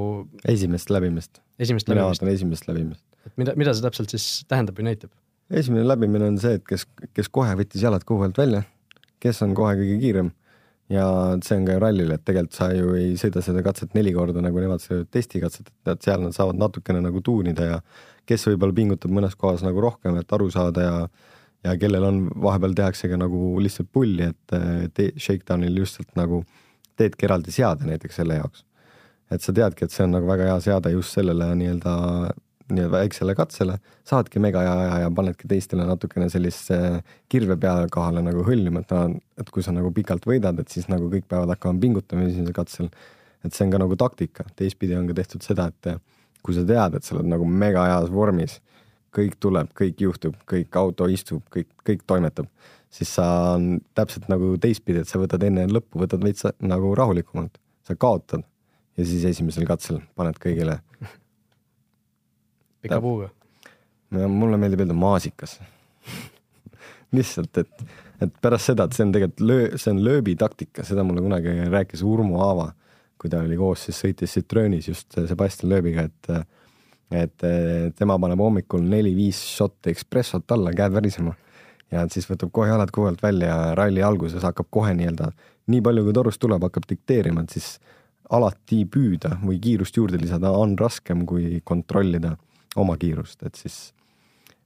esimest 0.48 0.92
läbimist. 0.92 1.42
mina 1.58 2.06
vaatan 2.08 2.30
esimest 2.32 2.68
läbimist. 2.68 3.04
et 3.26 3.34
mida, 3.36 3.56
mida 3.60 3.74
see 3.74 3.84
täpselt 3.84 4.14
siis 4.14 4.28
tähendab 4.48 4.78
või 4.78 4.88
näitab? 4.90 5.12
esimene 5.52 5.84
läbimine 5.86 6.30
on 6.32 6.38
see, 6.40 6.56
et 6.60 6.64
kes, 6.68 6.86
kes 7.12 7.28
kohe 7.28 7.52
võttis 7.58 7.84
jalad 7.84 8.06
kuhu 8.08 8.24
pealt 8.24 8.40
välja, 8.40 8.62
kes 9.22 9.42
on 9.44 9.52
kohe 9.58 9.74
kõige 9.80 9.98
kiirem 10.00 10.32
ja 10.92 11.04
see 11.44 11.58
on 11.58 11.66
ka 11.68 11.76
ju 11.76 11.82
rallil, 11.82 12.14
et 12.14 12.24
tegelikult 12.24 12.56
sa 12.56 12.70
ju 12.74 12.94
ei 12.98 13.12
sõida 13.20 13.42
seda 13.44 13.62
katset 13.64 13.94
neli 13.96 14.14
korda, 14.16 14.42
nagu 14.44 14.60
nemad 14.60 14.82
sõidavad 14.82 15.12
testikatset, 15.14 15.70
et 15.92 16.04
seal 16.04 16.24
nad 16.24 16.36
saavad 16.36 16.58
natukene 16.60 17.00
nagu 17.04 17.22
tuunida 17.24 17.68
ja 17.68 17.78
kes 18.28 18.48
võib-olla 18.48 18.76
pingutab 18.76 19.12
mõnes 19.14 19.36
kohas 19.38 19.64
nagu 19.66 19.80
rohkem, 19.82 20.18
et 20.20 20.36
aru 20.36 20.50
saada 20.52 20.88
ja 20.88 20.96
ja 21.62 21.76
kellel 21.78 22.02
on, 22.02 22.16
vahepeal 22.42 22.72
tehaksegi 22.74 23.14
nagu 23.14 23.52
lihtsalt 23.62 23.86
pulli, 23.94 24.26
et 24.32 24.54
te, 24.96 25.12
shakedown'il 25.14 25.76
lihtsalt 25.76 26.10
nagu 26.18 26.40
teedki 27.00 27.28
eraldi 27.28 27.54
seade 27.54 27.88
näiteks 27.88 28.20
selle 28.20 28.38
jaoks. 28.40 28.64
et 29.32 29.40
sa 29.40 29.52
teadki, 29.56 29.86
et 29.86 29.92
see 29.92 30.04
on 30.04 30.12
nagu 30.12 30.28
väga 30.28 30.50
hea 30.50 30.60
seade 30.60 30.90
just 30.92 31.16
sellele 31.16 31.54
nii-öelda 31.56 31.94
nii-öelda 32.72 32.92
väiksele 32.92 33.34
katsele, 33.36 33.78
saadki 34.08 34.40
mega 34.42 34.62
hea 34.64 34.74
aja 34.84 34.98
ja 35.04 35.10
panedki 35.14 35.48
teistele 35.48 35.84
natukene 35.88 36.28
sellist 36.32 36.70
kirve 37.32 37.56
peale 37.60 37.88
kohale 37.92 38.22
nagu 38.24 38.44
hõljuma, 38.46 38.82
et 38.84 38.94
nad, 38.94 39.16
et 39.40 39.50
kui 39.52 39.64
sa 39.64 39.74
nagu 39.74 39.90
pikalt 39.94 40.26
võidad, 40.28 40.60
et 40.60 40.72
siis 40.72 40.88
nagu 40.92 41.10
kõik 41.12 41.26
peavad 41.28 41.52
hakkama 41.54 41.80
pingutama 41.82 42.28
esimesel 42.28 42.56
katsel. 42.56 42.90
et 43.44 43.54
see 43.54 43.64
on 43.66 43.72
ka 43.74 43.78
nagu 43.82 43.96
taktika, 43.98 44.44
teistpidi 44.56 44.94
on 44.94 45.08
ka 45.08 45.16
tehtud 45.18 45.42
seda, 45.42 45.66
et 45.66 45.98
kui 46.46 46.54
sa 46.54 46.62
tead, 46.66 46.94
et 46.94 47.04
sa 47.04 47.16
oled 47.16 47.26
nagu 47.26 47.46
mega 47.46 47.82
heas 47.88 48.10
vormis, 48.10 48.60
kõik 49.12 49.34
tuleb, 49.40 49.72
kõik 49.76 49.98
juhtub, 50.00 50.36
kõik 50.48 50.78
auto 50.78 51.08
istub, 51.10 51.42
kõik, 51.52 51.68
kõik 51.86 52.04
toimetab, 52.06 52.46
siis 52.92 53.14
sa 53.16 53.26
on 53.56 53.80
täpselt 53.96 54.28
nagu 54.32 54.54
teistpidi, 54.60 55.02
et 55.02 55.08
sa 55.08 55.20
võtad 55.20 55.42
enne 55.46 55.64
lõppu, 55.70 56.02
võtad 56.02 56.22
veits 56.24 56.44
nagu 56.60 56.92
rahulikumalt, 56.98 57.56
sa 57.88 57.96
kaotad 57.98 58.44
ja 58.98 59.06
siis 59.08 59.24
esimesel 59.30 59.66
katsel 59.68 60.02
paned 60.18 60.36
kõigile 60.42 60.78
pika 62.82 63.00
puuga. 63.00 63.30
mulle 64.12 64.58
meeldib 64.60 64.84
öelda 64.84 64.96
maasikas. 64.98 65.56
Lihtsalt, 67.16 67.58
et, 67.60 67.84
et 68.24 68.38
pärast 68.44 68.70
seda, 68.70 68.86
et 68.86 68.96
see 68.96 69.04
on 69.06 69.12
tegelikult 69.14 69.44
löö, 69.48 69.66
see 69.80 69.92
on 69.92 70.00
lööbi 70.04 70.36
taktika, 70.40 70.84
seda 70.88 71.04
mulle 71.04 71.24
kunagi 71.24 71.52
rääkis 71.72 72.04
Urmo 72.08 72.40
Aava, 72.44 72.70
kui 73.20 73.30
ta 73.32 73.42
oli 73.44 73.56
koos, 73.60 73.86
siis 73.86 74.00
sõitis 74.04 74.36
Citroenis 74.36 74.88
just 74.88 75.16
Sebastian 75.16 75.72
Lööbiga, 75.72 76.08
et 76.08 76.34
et 77.12 77.44
tema 77.92 78.14
paneb 78.16 78.40
hommikul 78.40 78.80
neli-viis 78.88 79.36
šotti 79.58 79.92
espressot 79.92 80.48
alla, 80.54 80.70
käed 80.72 80.94
värisema 80.94 81.34
ja 81.92 82.04
siis 82.12 82.28
võtab 82.30 82.52
kohe 82.54 82.70
jalad 82.70 82.90
kuhu 82.94 83.10
pealt 83.10 83.22
välja 83.22 83.48
ja 83.48 83.74
ralli 83.78 84.02
alguses 84.02 84.44
hakkab 84.46 84.70
kohe 84.70 84.94
nii-öelda, 84.96 85.32
nii 85.72 85.82
palju 85.84 86.06
kui 86.06 86.16
torust 86.16 86.40
tuleb, 86.42 86.64
hakkab 86.66 86.88
dikteerima, 86.88 87.44
et 87.44 87.56
siis 87.58 87.76
alati 88.32 88.84
püüda 88.88 89.36
või 89.42 89.58
kiirust 89.62 89.96
juurde 89.96 90.20
lisada 90.20 90.52
on 90.56 90.76
raskem 90.80 91.26
kui 91.28 91.60
kontrollida 91.64 92.36
oma 92.80 92.96
kiirust, 92.96 93.42
et 93.44 93.58
siis 93.60 93.92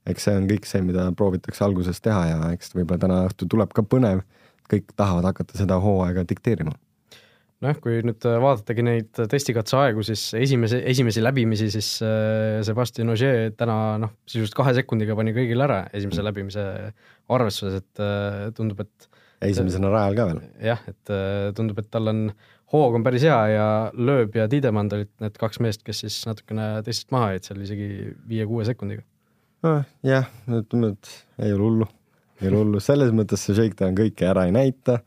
eks 0.07 0.27
see 0.27 0.39
on 0.39 0.47
kõik 0.47 0.67
see, 0.69 0.81
mida 0.85 1.09
proovitakse 1.19 1.65
alguses 1.65 1.99
teha 2.03 2.23
ja 2.29 2.51
eks 2.55 2.71
võib-olla 2.75 3.03
täna 3.03 3.21
õhtul 3.27 3.51
tuleb 3.51 3.73
ka 3.75 3.83
põnev, 3.83 4.23
kõik 4.71 4.93
tahavad 4.95 5.27
hakata 5.31 5.59
seda 5.59 5.79
hooaega 5.83 6.23
dikteerima. 6.27 6.75
Nojah, 7.63 7.77
kui 7.81 8.01
nüüd 8.05 8.25
vaadatagi 8.43 8.85
neid 8.85 9.21
testikatseaegu, 9.31 10.03
siis 10.05 10.27
esimese, 10.37 10.81
esimesi 10.91 11.23
läbimisi, 11.23 11.69
siis 11.73 11.91
äh, 12.05 12.59
Sebastian 12.67 13.13
Ogier 13.13 13.53
täna 13.57 13.77
noh, 14.01 14.13
sisuliselt 14.29 14.57
kahe 14.59 14.75
sekundiga 14.77 15.17
pani 15.17 15.33
kõigile 15.35 15.65
ära 15.65 15.79
esimese 15.97 16.25
läbimise 16.25 16.67
arvestuses, 17.33 17.81
et 17.81 18.03
äh, 18.03 18.43
tundub, 18.57 18.83
et 18.85 19.09
esimesena 19.49 19.89
rajal 19.93 20.17
ka 20.17 20.29
veel. 20.31 20.43
jah, 20.69 20.85
et 20.89 21.13
äh, 21.13 21.49
tundub, 21.57 21.81
et 21.81 21.89
tal 21.93 22.13
on 22.13 22.23
hoog 22.73 22.97
on 22.99 23.05
päris 23.05 23.25
hea 23.25 23.37
ja 23.53 23.67
Lööb 23.95 24.35
ja 24.37 24.47
Tiidemand 24.51 24.93
olid 24.93 25.11
need 25.23 25.37
kaks 25.39 25.61
meest, 25.63 25.85
kes 25.87 26.03
siis 26.03 26.17
natukene 26.27 26.69
teistest 26.85 27.13
maha 27.15 27.33
jäid 27.35 27.47
seal 27.47 27.61
isegi 27.63 27.89
viie-kuue 28.27 28.65
sekundiga 28.67 29.05
oh,. 29.65 29.85
jah, 30.05 30.27
ütleme, 30.59 30.93
et 30.93 31.13
ei 31.47 31.55
ole 31.55 31.63
hullu, 31.63 31.89
ei 32.41 32.51
ole 32.51 32.61
hullu, 32.61 32.83
selles 32.83 33.13
mõttes 33.15 33.45
see 33.47 33.57
Shakedown 33.57 33.97
kõike 33.97 34.29
ära 34.29 34.45
ei 34.49 34.55
näita, 34.55 34.99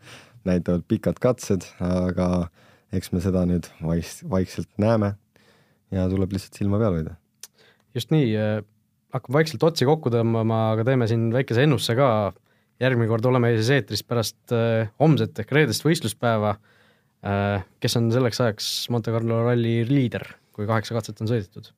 näitavad 0.49 0.85
pikad 0.89 1.21
katsed, 1.23 1.67
aga 1.85 2.49
eks 2.97 3.13
me 3.15 3.23
seda 3.23 3.45
nüüd 3.49 3.69
vais-, 3.85 4.21
vaikselt 4.31 4.71
näeme 4.81 5.15
ja 5.95 6.07
tuleb 6.11 6.35
lihtsalt 6.35 6.59
silma 6.59 6.81
peal 6.81 6.99
hoida. 6.99 7.17
just 7.95 8.13
nii, 8.15 8.29
äh, 8.39 8.61
hakkab 9.15 9.35
vaikselt 9.41 9.65
otsi 9.67 9.89
kokku 9.89 10.13
tõmbama, 10.15 10.71
aga 10.75 10.87
teeme 10.87 11.09
siin 11.11 11.29
väikese 11.35 11.65
ennustuse 11.67 11.97
ka, 11.99 12.11
järgmine 12.83 13.11
kord 13.11 13.27
oleme 13.29 13.53
siis 13.57 13.73
eetris 13.77 14.05
pärast 14.07 14.55
äh, 14.55 14.91
homset 15.03 15.43
ehk 15.43 15.53
reedest 15.57 15.85
võistluspäeva. 15.87 16.57
Äh,, 17.21 17.67
kes 17.83 17.99
on 18.01 18.09
selleks 18.15 18.41
ajaks 18.41 18.67
Monte 18.95 19.13
Carlo 19.13 19.43
ralli 19.45 19.83
liider, 19.85 20.25
kui 20.57 20.69
kaheksa 20.69 20.97
katset 20.97 21.21
on 21.21 21.29
sõidetud? 21.29 21.73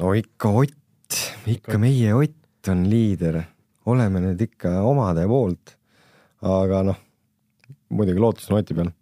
no 0.00 0.12
ikka 0.18 0.50
Ott, 0.60 1.20
ikka 1.48 1.78
meie 1.80 2.12
Ott 2.18 2.68
on 2.68 2.84
liider, 2.90 3.40
oleme 3.88 4.20
nüüd 4.26 4.42
ikka 4.44 4.82
omade 4.84 5.24
poolt, 5.30 5.76
aga 6.44 6.82
noh, 6.90 7.00
muidugi 7.94 8.22
lootus 8.22 8.50
on 8.50 8.60
Oti 8.60 8.76
peal. 8.76 8.92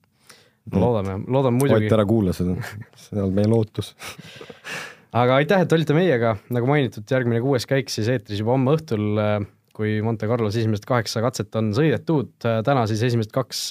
no 0.73 0.85
loodame, 0.87 1.19
loodame 1.27 1.59
muidugi. 1.59 1.89
Ott, 1.89 1.99
ära 1.99 2.07
kuula 2.09 2.35
seda, 2.37 2.57
see 3.07 3.23
on 3.23 3.35
meie 3.37 3.51
lootus 3.51 3.95
aga 5.13 5.41
aitäh, 5.41 5.65
et 5.65 5.75
olite 5.77 5.97
meiega, 5.97 6.37
nagu 6.55 6.69
mainitud, 6.71 7.05
järgmine 7.09 7.43
kuues 7.45 7.69
käik 7.69 7.93
siis 7.93 8.09
eetris 8.13 8.41
juba 8.41 8.55
homme 8.57 8.77
õhtul, 8.77 9.21
kui 9.77 9.99
Monte 10.05 10.29
Carlos 10.29 10.57
esimesed 10.57 10.87
kaheksa 10.89 11.23
katset 11.25 11.55
on 11.61 11.73
sõidetud, 11.77 12.33
täna 12.41 12.85
siis 12.91 13.03
esimesed 13.09 13.33
kaks, 13.35 13.65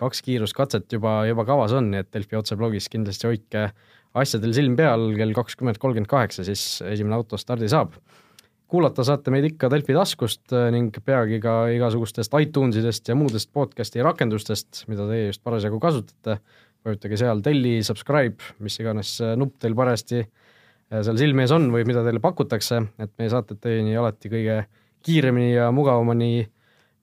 kaks 0.00 0.22
kiiruskatset 0.24 0.96
juba, 0.96 1.18
juba 1.28 1.46
kavas 1.48 1.76
on, 1.76 1.90
nii 1.92 2.04
et 2.04 2.12
Delfi 2.12 2.38
otseblogis 2.40 2.88
kindlasti 2.92 3.28
hoidke 3.28 3.68
asjadel 4.16 4.54
silm 4.56 4.76
peal, 4.78 5.10
kell 5.16 5.36
kakskümmend 5.36 5.80
kolmkümmend 5.80 6.10
kaheksa 6.10 6.44
siis 6.46 6.80
esimene 6.84 7.18
auto 7.18 7.40
stardi 7.40 7.68
saab. 7.72 7.96
Kuulata 8.70 9.04
saate 9.06 9.30
meid 9.30 9.46
ikka 9.52 9.70
Delfi 9.70 9.94
taskust 9.94 10.54
ning 10.74 10.94
peagi 11.04 11.38
ka 11.42 11.66
igasugustest 11.74 12.34
iTunesidest 12.40 13.12
ja 13.12 13.16
muudest 13.18 13.52
podcast'i 13.54 14.02
rakendustest, 14.02 14.84
mida 14.90 15.06
teie 15.10 15.30
just 15.30 15.44
parasjagu 15.46 15.80
kasutate. 15.82 16.40
vajutage 16.86 17.16
seal 17.18 17.40
telli, 17.42 17.80
subscribe, 17.82 18.38
mis 18.62 18.76
iganes 18.78 19.16
nupp 19.38 19.56
teil 19.58 19.74
parajasti 19.74 20.20
seal 20.90 21.16
silme 21.18 21.42
ees 21.42 21.54
on 21.54 21.66
või 21.72 21.86
mida 21.88 22.04
teile 22.06 22.20
pakutakse, 22.22 22.78
et 23.02 23.10
meie 23.18 23.30
saated 23.32 23.58
teieni 23.62 23.96
alati 23.98 24.30
kõige 24.30 24.60
kiiremini 25.06 25.56
ja 25.56 25.72
mugavamini, 25.74 26.46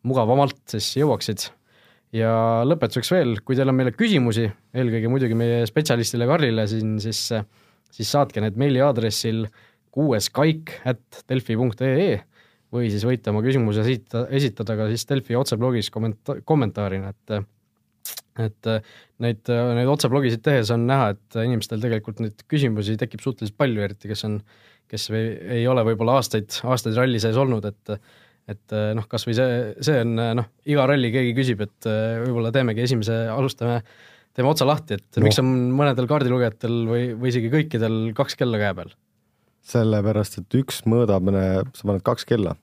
mugavamalt 0.07 0.61
siis 0.75 0.87
jõuaksid. 1.01 1.49
ja 2.13 2.31
lõpetuseks 2.67 3.11
veel, 3.11 3.35
kui 3.41 3.55
teil 3.57 3.69
on 3.71 3.75
meile 3.75 3.91
küsimusi, 3.91 4.45
eelkõige 4.75 5.09
muidugi 5.09 5.35
meie 5.35 5.63
spetsialistile 5.67 6.27
Karlile 6.29 6.67
siin, 6.69 6.99
siis, 7.01 7.25
siis 7.91 8.11
saatke 8.11 8.41
need 8.41 8.59
meiliaadressil 8.59 9.47
kuues 9.47 9.71
kaik 10.33 10.77
at 10.89 11.23
delfi.ee 11.29 12.21
või 12.73 12.89
siis 12.91 13.05
võite 13.05 13.31
oma 13.31 13.43
küsimuse 13.45 13.83
esita, 13.85 14.25
esitada 14.33 14.75
ka 14.79 14.89
siis 14.91 15.05
Delfi 15.09 15.37
otseblogis 15.37 15.91
komment-, 15.93 16.39
kommentaarina, 16.47 17.13
et 17.13 17.43
et 18.41 18.67
neid, 19.21 19.47
neid 19.47 19.87
otseblogisid 19.87 20.41
tehes 20.43 20.71
on 20.73 20.87
näha, 20.89 21.11
et 21.13 21.37
inimestel 21.45 21.79
tegelikult 21.83 22.17
neid 22.23 22.41
küsimusi 22.49 22.97
tekib 22.99 23.21
suhteliselt 23.23 23.55
palju, 23.61 23.83
eriti 23.85 24.09
kes 24.09 24.25
on, 24.25 24.39
kes 24.89 25.05
ei, 25.13 25.29
ei 25.59 25.67
ole 25.69 25.85
võib-olla 25.85 26.17
aastaid, 26.17 26.49
aastaid 26.65 26.97
ralli 26.97 27.21
sees 27.21 27.37
olnud, 27.39 27.69
et 27.69 27.97
et 28.51 28.73
noh, 28.97 29.05
kas 29.07 29.23
või 29.23 29.37
see, 29.37 29.59
see 29.85 30.01
on 30.03 30.17
noh, 30.41 30.49
iga 30.67 30.83
ralli 30.89 31.13
keegi 31.13 31.31
küsib, 31.37 31.61
et 31.63 31.87
võib-olla 32.25 32.51
teemegi 32.51 32.83
esimese, 32.83 33.21
alustame, 33.31 33.77
teeme 34.35 34.49
otsa 34.49 34.67
lahti, 34.67 34.97
et 34.97 35.21
no. 35.21 35.29
miks 35.29 35.39
on 35.39 35.53
mõnedel 35.77 36.09
kaardilugejatel 36.09 36.81
või, 36.89 37.05
või 37.13 37.31
isegi 37.31 37.53
kõikidel 37.53 38.01
kaks 38.17 38.35
kella 38.41 38.59
käe 38.59 38.73
peal? 38.81 38.91
Sellepärast, 39.67 40.41
et 40.41 40.59
üks 40.59 40.83
mõõdab, 40.89 41.31
sa 41.73 41.87
paned 41.87 42.03
kaks 42.05 42.27
kella. 42.29 42.55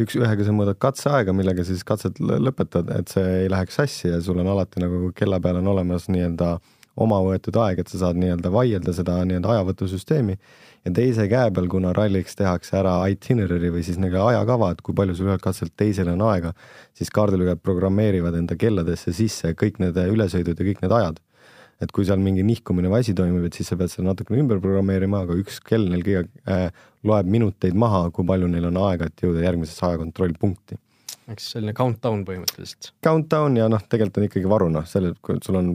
Üks, 0.00 0.16
ühega 0.18 0.42
sa 0.42 0.52
mõõdad 0.54 0.78
katseaega, 0.82 1.32
millega 1.36 1.64
siis 1.66 1.84
katset 1.86 2.18
lõpetad, 2.18 2.88
et 2.98 3.12
see 3.14 3.44
ei 3.44 3.50
läheks 3.50 3.78
sassi 3.78 4.08
ja 4.10 4.18
sul 4.22 4.40
on 4.42 4.50
alati 4.50 4.82
nagu 4.82 5.12
kella 5.14 5.38
peal 5.40 5.60
on 5.60 5.70
olemas 5.70 6.08
nii-öelda 6.10 6.56
oma 7.04 7.20
võetud 7.22 7.56
aeg, 7.62 7.80
et 7.82 7.90
sa 7.90 8.00
saad 8.02 8.18
nii-öelda 8.18 8.50
vaielda 8.54 8.94
seda 8.94 9.20
nii-öelda 9.26 9.52
ajavõtusüsteemi. 9.54 10.36
Ja 10.84 10.92
teise 10.94 11.28
käe 11.30 11.52
peal, 11.54 11.68
kuna 11.70 11.94
ralliks 11.96 12.36
tehakse 12.38 12.76
ära 12.80 12.96
itinerary 13.10 13.70
või 13.74 13.84
siis 13.86 13.98
nagu 14.02 14.18
ajakava, 14.26 14.72
et 14.74 14.82
kui 14.84 14.98
palju 14.98 15.14
sul 15.16 15.30
ühelt 15.30 15.42
katselt 15.42 15.74
teisele 15.78 16.12
on 16.14 16.26
aega, 16.26 16.52
siis 16.94 17.10
kaardilugejad 17.14 17.62
programmeerivad 17.62 18.36
enda 18.38 18.58
kelladesse 18.58 19.14
sisse 19.16 19.54
kõik 19.58 19.80
need 19.82 19.98
ülesõidud 20.04 20.58
ja 20.58 20.68
kõik 20.70 20.82
need 20.84 20.98
ajad 20.98 21.22
et 21.84 21.92
kui 21.94 22.06
seal 22.08 22.22
mingi 22.22 22.44
nihkumine 22.46 22.90
või 22.92 23.04
asi 23.04 23.14
toimub, 23.16 23.44
et 23.46 23.56
siis 23.56 23.70
sa 23.70 23.78
pead 23.80 23.92
seda 23.92 24.08
natukene 24.08 24.40
ümber 24.42 24.60
programmeerima, 24.62 25.24
aga 25.24 25.36
üks 25.40 25.60
kell 25.64 25.86
neil 25.90 26.04
kõige 26.06 26.24
äh, 26.50 26.66
loeb 27.06 27.30
minuteid 27.30 27.76
maha, 27.78 28.06
kui 28.14 28.26
palju 28.28 28.48
neil 28.50 28.68
on 28.70 28.80
aega, 28.86 29.08
et 29.10 29.24
jõuda 29.24 29.44
järgmisesse 29.44 29.86
ajakontrollpunkti. 29.90 30.78
ehk 31.28 31.40
siis 31.40 31.56
selline 31.56 31.74
countdown 31.76 32.24
põhimõtteliselt. 32.28 32.92
Countdown 33.04 33.56
ja 33.60 33.68
noh, 33.72 33.82
tegelikult 33.88 34.20
on 34.20 34.28
ikkagi 34.28 34.50
varu, 34.50 34.70
noh, 34.72 34.86
selle, 34.88 35.14
kui 35.24 35.40
sul 35.44 35.60
on, 35.60 35.72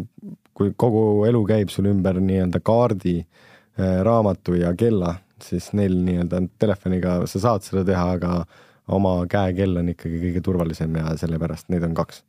kui 0.58 0.74
kogu 0.78 1.26
elu 1.30 1.44
käib 1.50 1.74
sul 1.74 1.90
ümber 1.92 2.22
nii-öelda 2.22 2.62
kaardi, 2.66 3.20
äh, 3.80 4.00
raamatu 4.06 4.58
ja 4.60 4.74
kella, 4.78 5.16
siis 5.44 5.72
neil 5.78 5.96
nii-öelda 6.06 6.44
telefoniga 6.60 7.22
sa 7.32 7.42
saad 7.46 7.66
seda 7.66 7.86
teha, 7.88 8.08
aga 8.18 8.42
oma 8.90 9.20
käekell 9.30 9.78
on 9.82 9.94
ikkagi 9.94 10.20
kõige 10.24 10.42
turvalisem 10.46 10.98
ja 10.98 11.14
sellepärast 11.20 11.70
neid 11.74 11.86
on 11.86 11.96
kaks. 11.98 12.24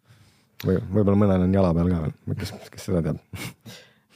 Või 0.65 0.81
võib-olla 0.81 1.19
mõnel 1.25 1.47
on 1.47 1.55
jala 1.55 1.73
peal 1.77 1.93
ka 1.93 2.03
veel, 2.05 2.39
kes, 2.43 2.55
kes 2.75 2.89
seda 2.91 3.05
teab. 3.07 3.47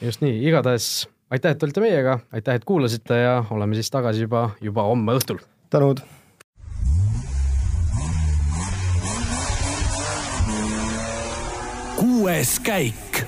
just 0.04 0.24
nii, 0.24 0.40
igatahes 0.48 1.08
aitäh, 1.34 1.54
et 1.54 1.62
olite 1.62 1.82
meiega, 1.82 2.18
aitäh, 2.32 2.58
et 2.58 2.64
kuulasite 2.68 3.18
ja 3.18 3.38
oleme 3.50 3.74
siis 3.74 3.90
tagasi 3.90 4.26
juba, 4.26 4.50
juba 4.62 4.86
homme 4.86 5.16
õhtul. 5.18 5.40
tänud 5.70 6.04
kuues 11.98 12.58
käik 12.64 13.23